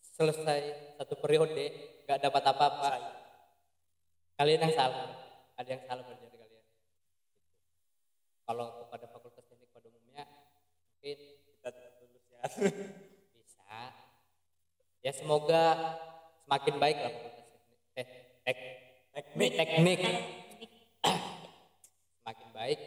selesai 0.00 0.94
satu 0.96 1.18
periode 1.18 1.66
gak 2.08 2.22
dapat 2.22 2.42
apa-apa. 2.46 2.92
Kalian 4.40 4.68
yang 4.68 4.74
salah 4.74 5.10
ada 5.56 5.68
yang 5.68 5.84
salah 5.84 6.04
kalian 6.04 6.25
kalau 8.46 8.86
kepada 8.86 9.10
fakultas 9.10 9.42
teknik 9.50 9.68
pada 9.74 9.90
umumnya 9.90 10.22
mungkin 10.94 11.18
kita 11.58 11.68
tidak 11.74 11.92
lulus 11.98 12.24
ya. 12.30 12.40
Bisa. 13.34 13.78
Ya 15.02 15.12
semoga 15.12 15.64
semakin 16.46 16.74
baik 16.78 16.98
lah 17.02 17.10
fakultas 17.10 17.44
teknik. 17.50 17.74
Eh 17.98 18.06
tek, 18.46 18.58
teknik. 19.10 19.52
Teknik. 19.58 20.00
Semakin 22.22 22.48
baik. 22.54 22.80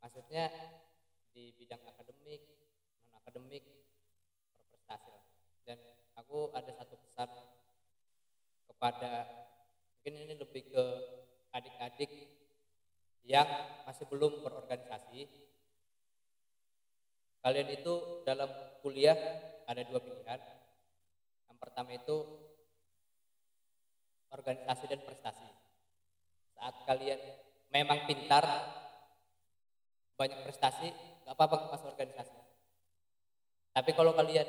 Maksudnya 0.00 0.44
di 1.36 1.52
bidang 1.60 1.84
akademik 1.84 2.40
non 3.12 3.20
akademik 3.20 3.64
berprestasi 4.56 5.08
lah. 5.12 5.24
dan 5.68 5.78
aku 6.16 6.48
ada 6.56 6.72
satu 6.72 6.96
pesan 6.96 7.28
kepada 8.64 9.28
mungkin 10.00 10.24
ini 10.24 10.34
lebih 10.40 10.72
ke 10.72 10.84
adik-adik 11.52 12.08
yang 13.26 13.46
masih 13.82 14.06
belum 14.06 14.46
berorganisasi. 14.46 15.26
Kalian 17.42 17.68
itu 17.74 18.22
dalam 18.22 18.50
kuliah 18.82 19.18
ada 19.66 19.82
dua 19.82 19.98
pilihan. 19.98 20.40
Yang 21.50 21.58
pertama 21.58 21.90
itu 21.94 22.16
organisasi 24.30 24.84
dan 24.86 25.02
prestasi. 25.02 25.50
Saat 26.54 26.86
kalian 26.86 27.18
memang 27.74 28.06
pintar 28.06 28.46
banyak 30.16 30.40
prestasi 30.46 30.88
nggak 31.26 31.34
apa-apa 31.34 31.74
masuk 31.74 31.90
organisasi. 31.92 32.40
Tapi 33.74 33.90
kalau 33.92 34.14
kalian 34.14 34.46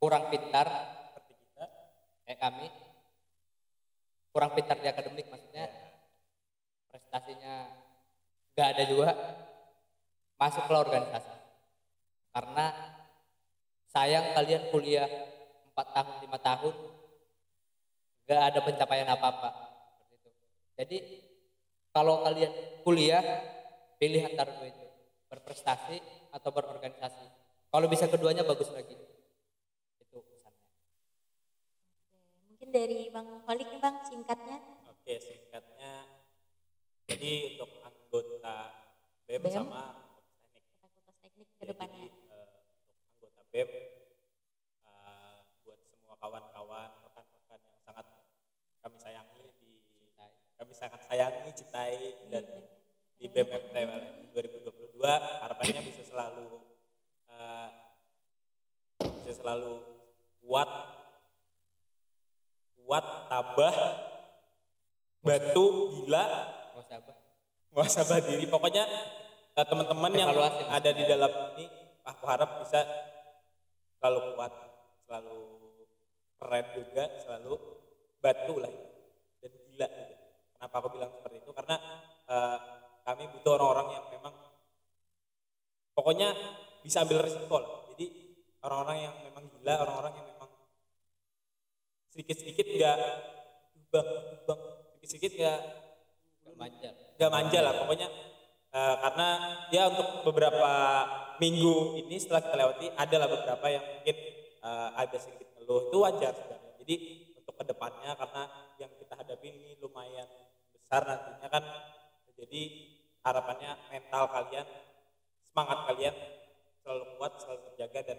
kurang 0.00 0.32
pintar 0.32 0.66
seperti 1.12 1.36
kita 1.36 1.64
kayak 2.24 2.40
kami 2.40 2.66
kurang 4.32 4.56
pintar 4.56 4.80
di 4.80 4.88
akademik 4.88 5.28
maksudnya 5.28 5.68
prestasinya 6.88 7.68
nggak 8.60 8.76
ada 8.76 8.84
juga 8.84 9.08
masuklah 10.36 10.84
organisasi. 10.84 11.32
Karena 12.36 12.66
sayang 13.88 14.36
kalian 14.36 14.68
kuliah 14.68 15.08
4 15.72 15.96
tahun 15.96 16.16
lima 16.28 16.38
tahun 16.44 16.74
nggak 18.28 18.42
ada 18.52 18.60
pencapaian 18.62 19.08
apa 19.08 19.26
apa 19.32 19.50
seperti 19.96 20.28
itu 20.28 20.30
jadi 20.78 20.96
kalau 21.90 22.22
kalian 22.22 22.52
kuliah 22.86 23.24
pilih 23.98 24.22
antara 24.28 24.54
dua 24.54 24.70
itu 24.70 24.86
berprestasi 25.26 25.98
atau 26.30 26.50
berorganisasi. 26.54 27.26
Kalau 27.70 27.86
bisa 27.86 28.06
keduanya 28.10 28.42
bagus 28.46 28.70
lagi. 28.70 28.94
Itu 29.98 30.22
pesannya 30.26 30.70
Oke, 31.98 32.18
Mungkin 32.50 32.68
dari 32.70 33.10
Bang 33.10 33.42
Holik 33.46 33.68
nih 33.70 33.80
Bang, 33.82 34.02
singkatnya. 34.06 34.58
oke 34.86 35.14
singkatnya 35.18 36.19
jadi 37.10 37.58
untuk 37.58 37.70
anggota 37.82 38.56
BEM, 39.26 39.42
BEM. 39.42 39.50
sama 39.50 39.82
teknik 40.46 40.78
Fakultas 40.78 41.16
teknik 41.18 41.48
ke 41.58 41.64
depannya. 41.66 42.06
Jadi, 42.06 42.22
eh, 42.30 42.46
untuk 42.54 42.86
anggota 43.02 43.42
BEM 43.50 43.70
eh, 44.86 45.38
buat 45.66 45.78
semua 45.90 46.14
kawan-kawan 46.22 46.90
rekan-rekan 47.02 47.60
yang 47.66 47.80
sangat 47.82 48.06
kami 48.80 48.96
sayangi 49.02 49.44
di 49.58 49.72
kami 50.54 50.72
sangat 50.76 51.00
sayangi 51.02 51.50
cintai 51.50 52.30
dan 52.30 52.46
di 53.18 53.26
BEM 53.26 53.48
FTWL 53.50 54.04
2022 54.30 55.42
harapannya 55.42 55.82
bisa 55.82 56.02
selalu 56.06 56.62
eh, 57.26 57.68
bisa 59.02 59.32
selalu 59.34 59.82
kuat 60.46 60.70
kuat 62.86 63.06
tabah 63.26 63.76
batu 65.20 65.66
gila 65.90 66.59
mau 66.80 66.88
sabar 66.88 67.16
muasabah 67.76 68.18
diri 68.24 68.48
pokoknya 68.48 68.84
eh, 69.52 69.66
teman-teman 69.68 70.12
yang 70.16 70.32
Evaluasi. 70.32 70.64
ada 70.64 70.90
di 70.96 71.04
dalam 71.04 71.32
ini 71.54 71.68
aku 72.08 72.24
harap 72.24 72.64
bisa 72.64 72.80
selalu 74.00 74.32
kuat 74.32 74.52
selalu 75.04 75.40
keren 76.40 76.66
juga 76.72 77.04
selalu 77.20 77.54
batu 78.24 78.54
lah 78.64 78.72
dan 79.44 79.52
gila 79.68 79.88
gitu. 79.92 80.14
kenapa 80.56 80.74
aku 80.80 80.88
bilang 80.96 81.12
seperti 81.12 81.36
itu? 81.44 81.50
Karena 81.52 81.76
eh, 82.32 82.58
kami 83.04 83.22
butuh 83.36 83.52
orang-orang 83.60 83.88
yang 83.92 84.04
memang 84.08 84.34
pokoknya 85.92 86.28
bisa 86.80 87.04
ambil 87.04 87.28
risiko 87.28 87.60
lah. 87.60 87.72
Jadi 87.92 88.06
orang-orang 88.64 88.98
yang 89.04 89.14
memang 89.28 89.44
gila 89.52 89.74
orang-orang 89.84 90.12
yang 90.16 90.26
memang 90.32 90.50
sedikit-sedikit 92.08 92.66
nggak 92.72 92.98
bang 93.92 94.08
bang 94.48 94.60
sedikit-sedikit 94.96 95.32
nggak 95.36 95.60
Gak 95.60 95.79
manja 96.60 96.90
gak 97.16 97.32
manja 97.32 97.58
lah 97.64 97.74
pokoknya 97.80 98.08
eh, 98.70 98.96
karena 99.00 99.28
ya 99.72 99.88
untuk 99.88 100.28
beberapa 100.28 100.72
minggu 101.40 101.96
ini 102.04 102.20
setelah 102.20 102.44
kita 102.44 102.56
lewati 102.60 102.86
adalah 103.00 103.28
beberapa 103.32 103.66
yang 103.72 103.84
mungkin 103.96 104.16
eh, 104.60 104.88
ada 104.92 105.16
sedikit 105.16 105.48
ngeluh. 105.56 105.88
Itu 105.88 105.96
wajar 106.04 106.32
sebenarnya 106.36 106.72
jadi 106.84 106.94
untuk 107.40 107.54
ke 107.56 107.64
depannya 107.64 108.10
karena 108.12 108.42
yang 108.76 108.92
kita 109.00 109.14
hadapi 109.16 109.46
ini 109.48 109.70
lumayan 109.80 110.28
besar 110.72 111.02
nantinya 111.08 111.48
kan. 111.48 111.64
Jadi 112.36 112.62
harapannya 113.20 113.76
mental 113.92 114.24
kalian 114.32 114.66
semangat 115.52 115.78
kalian 115.92 116.16
selalu 116.80 117.04
kuat 117.20 117.32
selalu 117.36 117.60
terjaga 117.72 118.00
dan 118.12 118.18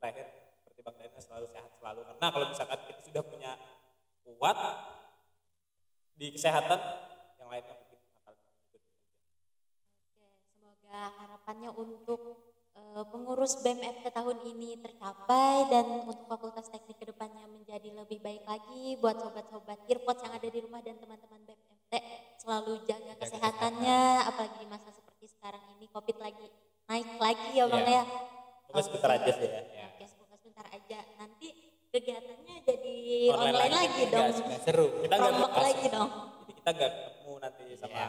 terakhir 0.00 0.26
seperti 0.56 0.80
Bang 0.80 0.96
Daniel 0.96 1.20
selalu 1.20 1.46
sehat 1.52 1.70
selalu. 1.76 2.00
Karena 2.04 2.26
kalau 2.32 2.46
misalkan 2.48 2.80
kita 2.88 3.00
sudah 3.04 3.22
punya 3.24 3.52
kuat 4.24 4.58
di 6.16 6.32
kesehatan 6.32 6.80
yang 7.46 7.54
lainnya 7.54 7.74
mungkin 7.78 8.00
akan 8.18 8.34
ikut 8.34 8.82
Oke, 10.02 10.26
semoga 10.50 11.00
harapannya 11.14 11.70
untuk 11.70 12.20
eh, 12.74 13.04
pengurus 13.06 13.62
BEM 13.62 13.78
tahun 14.02 14.38
ini 14.50 14.82
tercapai 14.82 15.70
dan 15.70 15.86
untuk 16.02 16.26
fakultas 16.26 16.66
teknik 16.66 16.98
ke 16.98 17.06
depannya 17.06 17.46
menjadi 17.46 17.94
lebih 17.94 18.18
baik 18.18 18.42
lagi 18.42 18.98
buat 18.98 19.22
sobat-sobat 19.22 19.78
Earpods 19.86 20.26
yang 20.26 20.34
ada 20.34 20.48
di 20.50 20.58
rumah 20.58 20.82
dan 20.82 20.98
teman-teman 20.98 21.38
BEM 21.46 21.60
FT 21.86 21.94
selalu 22.42 22.82
jaga 22.82 23.14
kesehatannya 23.14 23.98
apalagi 24.26 24.56
di 24.58 24.66
masa 24.66 24.90
seperti 24.90 25.30
sekarang 25.30 25.62
ini 25.78 25.86
COVID 25.86 26.18
lagi 26.18 26.46
naik 26.86 27.10
lagi 27.18 27.50
ya 27.54 27.64
Bang 27.70 27.86
Iya. 27.86 28.02
ya. 28.02 28.04
Semoga 28.66 28.82
sebentar 28.82 29.10
aja 29.14 29.30
sih 29.30 29.46
ya. 29.46 29.60
Oke, 29.62 29.78
Oke, 29.86 30.04
semoga 30.10 30.34
sebentar 30.34 30.66
aja. 30.74 30.98
Nanti 31.16 31.48
kegiatannya 31.94 32.54
jadi 32.66 32.94
Online 33.30 33.38
online, 33.38 33.54
lagi, 33.54 33.74
lagi, 33.78 34.02
nggak 34.02 34.10
dong. 34.10 34.58
Seru 34.66 34.86
Kita 35.00 35.14
nggak 35.14 35.62
lagi 35.62 35.86
dong. 35.86 36.10
Jadi 36.42 36.52
kita 36.58 36.70
nggak 36.74 36.92
nanti 37.46 37.78
sama 37.78 37.94
Iya. 37.94 38.08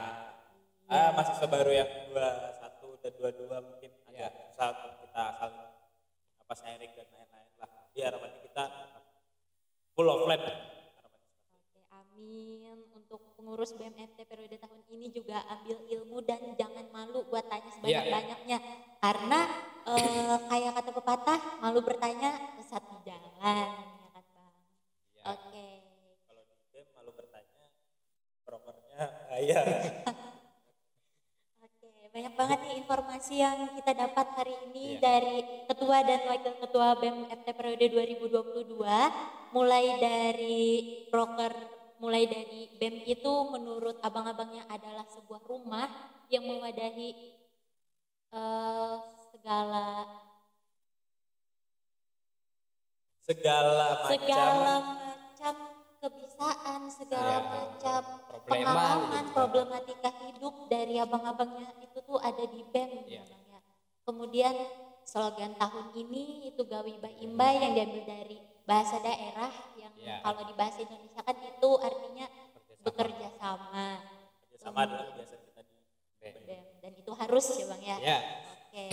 ah, 0.90 1.10
mahasiswa 1.14 1.46
baru 1.46 1.72
yang 1.72 1.90
dua 2.10 2.28
satu 2.58 2.98
dan 2.98 3.14
dua 3.14 3.30
dua 3.30 3.58
mungkin 3.62 3.92
Iya. 4.10 4.28
agak 4.28 4.50
susah 4.50 4.68
untuk 4.74 4.94
kita 5.04 5.24
saling 5.38 5.62
apa 6.42 6.54
sharing 6.56 6.92
dan 6.92 7.08
lain-lain 7.12 7.52
lah. 7.56 7.70
Ya 7.94 8.04
harapannya 8.10 8.40
kita 8.42 8.64
full 9.94 10.08
offline. 10.08 10.42
Oke, 10.42 10.56
amin. 11.92 12.78
Untuk 12.96 13.20
pengurus 13.36 13.72
BMFT 13.74 14.26
periode 14.26 14.58
tahun 14.58 14.82
ini 14.88 15.12
juga 15.12 15.44
ambil 15.46 15.78
ilmu 15.86 16.18
dan 16.24 16.42
jangan 16.56 16.88
malu 16.90 17.22
buat 17.26 17.46
tanya 17.46 17.70
sebanyak-banyaknya 17.70 18.58
karena 18.98 19.40
eh, 19.86 20.38
kayak 20.48 20.72
kata 20.74 20.92
pepatah 20.94 21.40
malu 21.60 21.80
bertanya 21.80 22.32
sesat 22.56 22.84
di 22.84 22.98
jalan 23.06 23.70
ya 24.02 24.10
kan 24.12 24.24
bang 24.26 24.54
Ya. 25.14 25.24
oke 25.28 25.66
Kalau 26.24 26.44
di 26.48 26.82
malu 26.92 27.12
bertanya, 27.14 27.66
prokernya 28.44 28.87
bayar. 28.98 29.66
Oke, 31.62 31.90
banyak 32.10 32.34
banget 32.34 32.60
nih 32.66 32.76
informasi 32.82 33.34
yang 33.38 33.70
kita 33.78 33.94
dapat 33.94 34.28
hari 34.34 34.56
ini 34.70 34.98
Iya. 34.98 35.02
dari 35.02 35.38
Ketua 35.70 36.02
dan 36.02 36.22
Wakil 36.26 36.56
Ketua 36.58 36.98
BEM 36.98 37.30
FT 37.30 37.48
periode 37.54 37.86
2022, 37.94 39.54
mulai 39.54 39.86
dari 40.02 40.68
broker, 41.08 41.54
mulai 41.98 42.26
dari 42.26 42.74
BEM 42.76 43.06
itu 43.06 43.34
menurut 43.54 44.02
abang-abangnya 44.02 44.66
adalah 44.66 45.06
sebuah 45.06 45.42
rumah 45.46 45.88
yang 46.28 46.44
mewadahi 46.44 47.10
eh, 48.34 48.96
segala 49.32 49.86
Segala 53.28 54.08
macam 54.08 54.12
segala 54.16 54.74
macam 54.80 55.56
kebisaan, 55.98 56.82
segala 56.88 57.36
Iya. 57.36 57.40
macam 57.44 58.02
Problema 58.28 58.48
pengalaman, 58.48 59.24
gitu. 59.26 59.34
problematika 59.34 60.10
hidup 60.24 60.56
dari 60.68 60.96
abang-abangnya 60.98 61.74
itu 61.80 62.00
tuh 62.02 62.18
ada 62.18 62.44
di 62.44 62.62
BEM 62.64 62.92
Iya. 63.04 63.24
namanya. 63.26 63.60
Kemudian 64.02 64.56
slogan 65.04 65.56
tahun 65.56 65.92
ini 65.94 66.24
itu 66.48 66.62
Gawi 66.64 67.00
Ba 67.00 67.10
Imba 67.18 67.48
yang 67.52 67.74
diambil 67.74 68.04
dari 68.04 68.38
bahasa 68.64 69.00
daerah 69.00 69.52
yang 69.76 69.94
Iya. 69.98 70.22
kalau 70.22 70.42
di 70.44 70.54
bahasa 70.54 70.80
Indonesia 70.82 71.22
kan 71.22 71.38
itu 71.38 71.70
artinya 71.80 72.28
Bekerja 72.78 73.28
sama. 73.36 74.00
bekerja 74.48 74.58
sama. 74.64 74.80
adalah 74.80 75.06
kebiasaan 75.12 75.42
kita 75.44 75.62
di 75.62 75.76
BEM. 76.22 76.36
BEM. 76.46 76.66
Dan 76.80 76.92
itu 76.96 77.12
harus 77.12 77.46
ya 77.52 77.66
Bang 77.68 77.84
ya. 77.84 77.98
Ya. 78.00 78.18
Oke. 78.70 78.88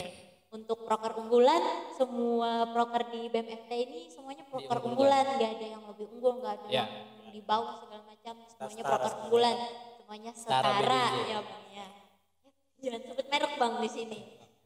Untuk 0.55 0.87
proker 0.87 1.19
unggulan, 1.19 1.59
semua 1.91 2.71
proker 2.71 3.11
di 3.11 3.27
BMFT 3.27 3.71
ini 3.75 4.01
semuanya 4.07 4.24
proker 4.55 4.63
Diunggulkan. 4.71 4.87
unggulan, 4.89 5.25
nggak 5.35 5.51
ada 5.53 5.67
yang 5.69 5.83
lebih 5.85 6.07
unggul, 6.09 6.33
nggak 6.39 6.55
ada 6.55 6.67
Ya. 6.69 6.85
yang 7.19 7.29
di 7.29 7.43
bawah 7.43 7.75
segala 7.77 8.03
macam, 8.05 8.35
semuanya 8.47 8.71
setara 8.73 8.87
proker 8.95 9.09
semua. 9.09 9.23
unggulan, 9.25 9.57
semuanya 9.97 10.31
Setara 10.33 10.63
setara 10.71 11.03
BDJ. 11.05 11.27
ya 11.27 11.39
bang 11.41 11.65
ya. 11.73 11.87
Jangan 12.81 13.01
sebut 13.05 13.27
merek 13.27 13.53
bang 13.57 13.75
di 13.77 13.91
sini. 13.91 14.19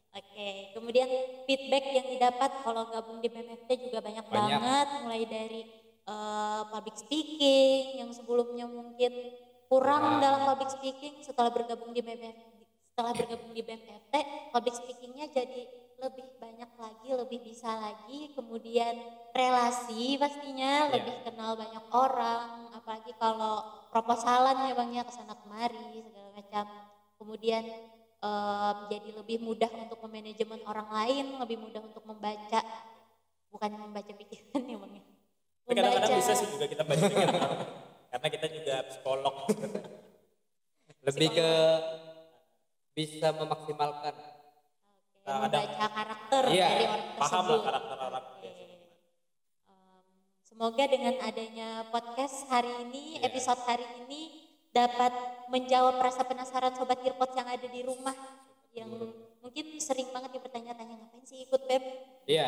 Oke, 0.09 0.47
kemudian 0.71 1.09
feedback 1.45 1.85
yang 1.91 2.07
didapat 2.07 2.51
kalau 2.59 2.83
gabung 2.87 3.19
di 3.19 3.27
BMFT 3.27 3.69
juga 3.79 3.99
banyak, 3.99 4.25
Banyak. 4.25 4.57
banget, 4.57 4.87
mulai 5.01 5.23
dari 5.23 5.61
eh, 6.03 6.61
public 6.67 6.97
speaking 6.97 7.83
yang 7.97 8.09
sebelumnya 8.09 8.65
mungkin 8.65 9.13
kurang 9.67 10.01
Kurang. 10.09 10.17
dalam 10.19 10.41
public 10.43 10.69
speaking 10.71 11.21
setelah 11.21 11.49
bergabung 11.49 11.93
di 11.93 12.01
BMFT 12.01 12.41
setelah 12.89 13.13
bergabung 13.13 13.53
di 13.53 13.61
BMFT 13.61 14.13
public 14.49 14.73
speakingnya 14.73 15.29
jadi 15.29 15.69
lebih 15.99 16.27
banyak 16.39 16.71
lagi 16.79 17.09
lebih 17.11 17.39
bisa 17.43 17.69
lagi. 17.79 18.31
Kemudian 18.33 18.95
relasi 19.35 20.15
pastinya 20.15 20.87
Iya. 20.87 20.93
lebih 20.95 21.15
kenal 21.27 21.59
banyak 21.59 21.85
orang. 21.91 22.71
Apalagi 22.73 23.11
kalau 23.19 23.87
proposalan 23.91 24.71
ya 24.71 24.73
bang 24.73 24.91
ya 24.95 25.03
ke 25.03 25.13
sana 25.13 25.35
kemari 25.35 25.99
segala 25.99 26.29
macam. 26.33 26.65
Kemudian 27.19 27.63
em, 28.19 28.75
jadi 28.91 29.09
lebih 29.19 29.37
mudah 29.43 29.71
untuk 29.75 29.99
memanajemen 30.07 30.63
orang 30.63 30.89
lain 30.89 31.25
lebih 31.39 31.57
mudah 31.59 31.81
untuk 31.83 32.03
membaca. 32.07 32.63
Bukan 33.51 33.71
membaca 33.75 34.11
pikiran 34.15 34.63
ya 34.63 34.77
bang 34.79 34.93
ya. 34.97 35.05
Kadang-kadang 35.69 36.17
bisa 36.17 36.33
sih 36.33 36.47
juga 36.49 36.65
kita 36.65 36.83
baca 36.87 37.03
pikiran. 37.05 37.41
Karena 38.09 38.27
kita 38.33 38.47
juga 38.49 38.75
psikolog. 38.89 39.35
Lebih 40.99 41.31
ke 41.31 41.49
bisa 42.91 43.31
memaksimalkan 43.31 44.11
Nah, 45.29 45.45
ada- 45.45 45.61
membaca 45.61 45.85
karakter 45.93 46.43
Iya, 46.49 46.65
dari 46.65 46.85
orang 46.89 47.09
tersebut. 47.13 47.21
Paham 47.21 47.45
lah 47.45 47.59
karakter 47.61 47.97
orang. 48.01 48.25
Semoga 50.41 50.91
dengan 50.91 51.15
adanya 51.23 51.87
podcast 51.87 52.43
hari 52.51 52.67
ini, 52.83 53.15
Iya. 53.15 53.31
episode 53.31 53.63
hari 53.63 53.85
ini 54.03 54.21
dapat 54.75 55.13
menjawab 55.47 55.95
rasa 56.03 56.27
penasaran 56.27 56.75
sobat 56.75 56.99
Kirpot 56.99 57.31
yang 57.31 57.47
ada 57.47 57.63
di 57.63 57.79
rumah 57.79 58.11
yang 58.75 58.91
mungkin 59.39 59.79
sering 59.79 60.11
banget 60.11 60.35
dipertanya-tanya 60.35 60.99
ngapain 60.99 61.23
sih 61.23 61.47
ikut 61.47 61.63
BEM? 61.63 61.83
Iya. 62.27 62.45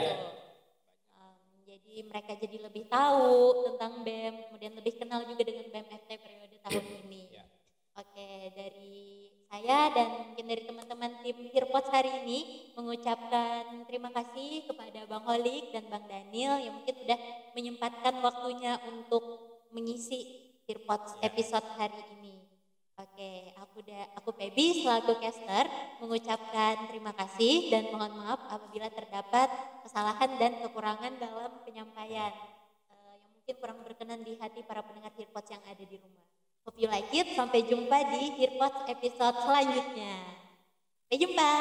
Em, 1.08 1.40
jadi 1.64 2.04
mereka 2.04 2.36
jadi 2.36 2.68
lebih 2.68 2.92
tahu 2.92 3.32
tentang 3.72 4.04
BEM, 4.04 4.36
kemudian 4.50 4.74
lebih 4.76 5.00
kenal 5.00 5.24
juga 5.24 5.48
dengan 5.48 5.72
BEM 5.72 5.88
FT 5.88 6.10
periode 6.20 6.56
tahun 6.68 6.86
ini. 7.08 7.22
Iya. 7.32 7.44
Oke, 7.96 8.28
dari 8.52 9.31
saya 9.52 9.92
dan 9.92 10.32
mungkin 10.32 10.48
dari 10.48 10.64
teman-teman 10.64 11.12
tim 11.28 11.36
Hirpots 11.52 11.92
hari 11.92 12.24
ini 12.24 12.72
mengucapkan 12.72 13.84
terima 13.84 14.08
kasih 14.16 14.64
kepada 14.64 15.04
Bang 15.12 15.28
Holik 15.28 15.76
dan 15.76 15.92
Bang 15.92 16.08
Daniel 16.08 16.56
yang 16.56 16.80
mungkin 16.80 16.96
sudah 16.96 17.20
menyempatkan 17.52 18.24
waktunya 18.24 18.80
untuk 18.88 19.20
mengisi 19.76 20.48
Hirpots 20.72 21.20
Ya. 21.20 21.28
episode 21.28 21.68
hari 21.76 22.00
ini. 22.16 22.48
Oke, 22.96 23.52
aku 23.60 23.84
udah 23.84 24.04
aku 24.24 24.32
Pebi 24.40 24.88
selaku 24.88 25.20
caster 25.20 25.68
mengucapkan 26.00 26.88
terima 26.88 27.12
kasih 27.12 27.68
dan 27.76 27.92
mohon 27.92 28.24
maaf 28.24 28.40
apabila 28.48 28.88
terdapat 28.88 29.52
kesalahan 29.84 30.32
dan 30.40 30.64
kekurangan 30.64 31.20
dalam 31.20 31.60
penyampaian 31.68 32.32
eh, 32.88 33.16
yang 33.20 33.32
mungkin 33.36 33.56
kurang 33.60 33.84
berkenan 33.84 34.24
di 34.24 34.40
hati 34.40 34.64
para 34.64 34.80
pendengar 34.80 35.12
Hirpots 35.12 35.52
yang 35.52 35.64
ada 35.68 35.84
di 35.84 36.00
rumah. 36.00 36.41
Hope 36.62 36.78
you 36.78 36.90
like 36.94 37.10
it. 37.18 37.34
Sampai 37.34 37.66
jumpa 37.66 37.98
di 38.14 38.38
Hirpots 38.38 38.86
episode 38.86 39.34
selanjutnya. 39.42 40.14
Sampai 41.10 41.18
jumpa. 41.18 41.54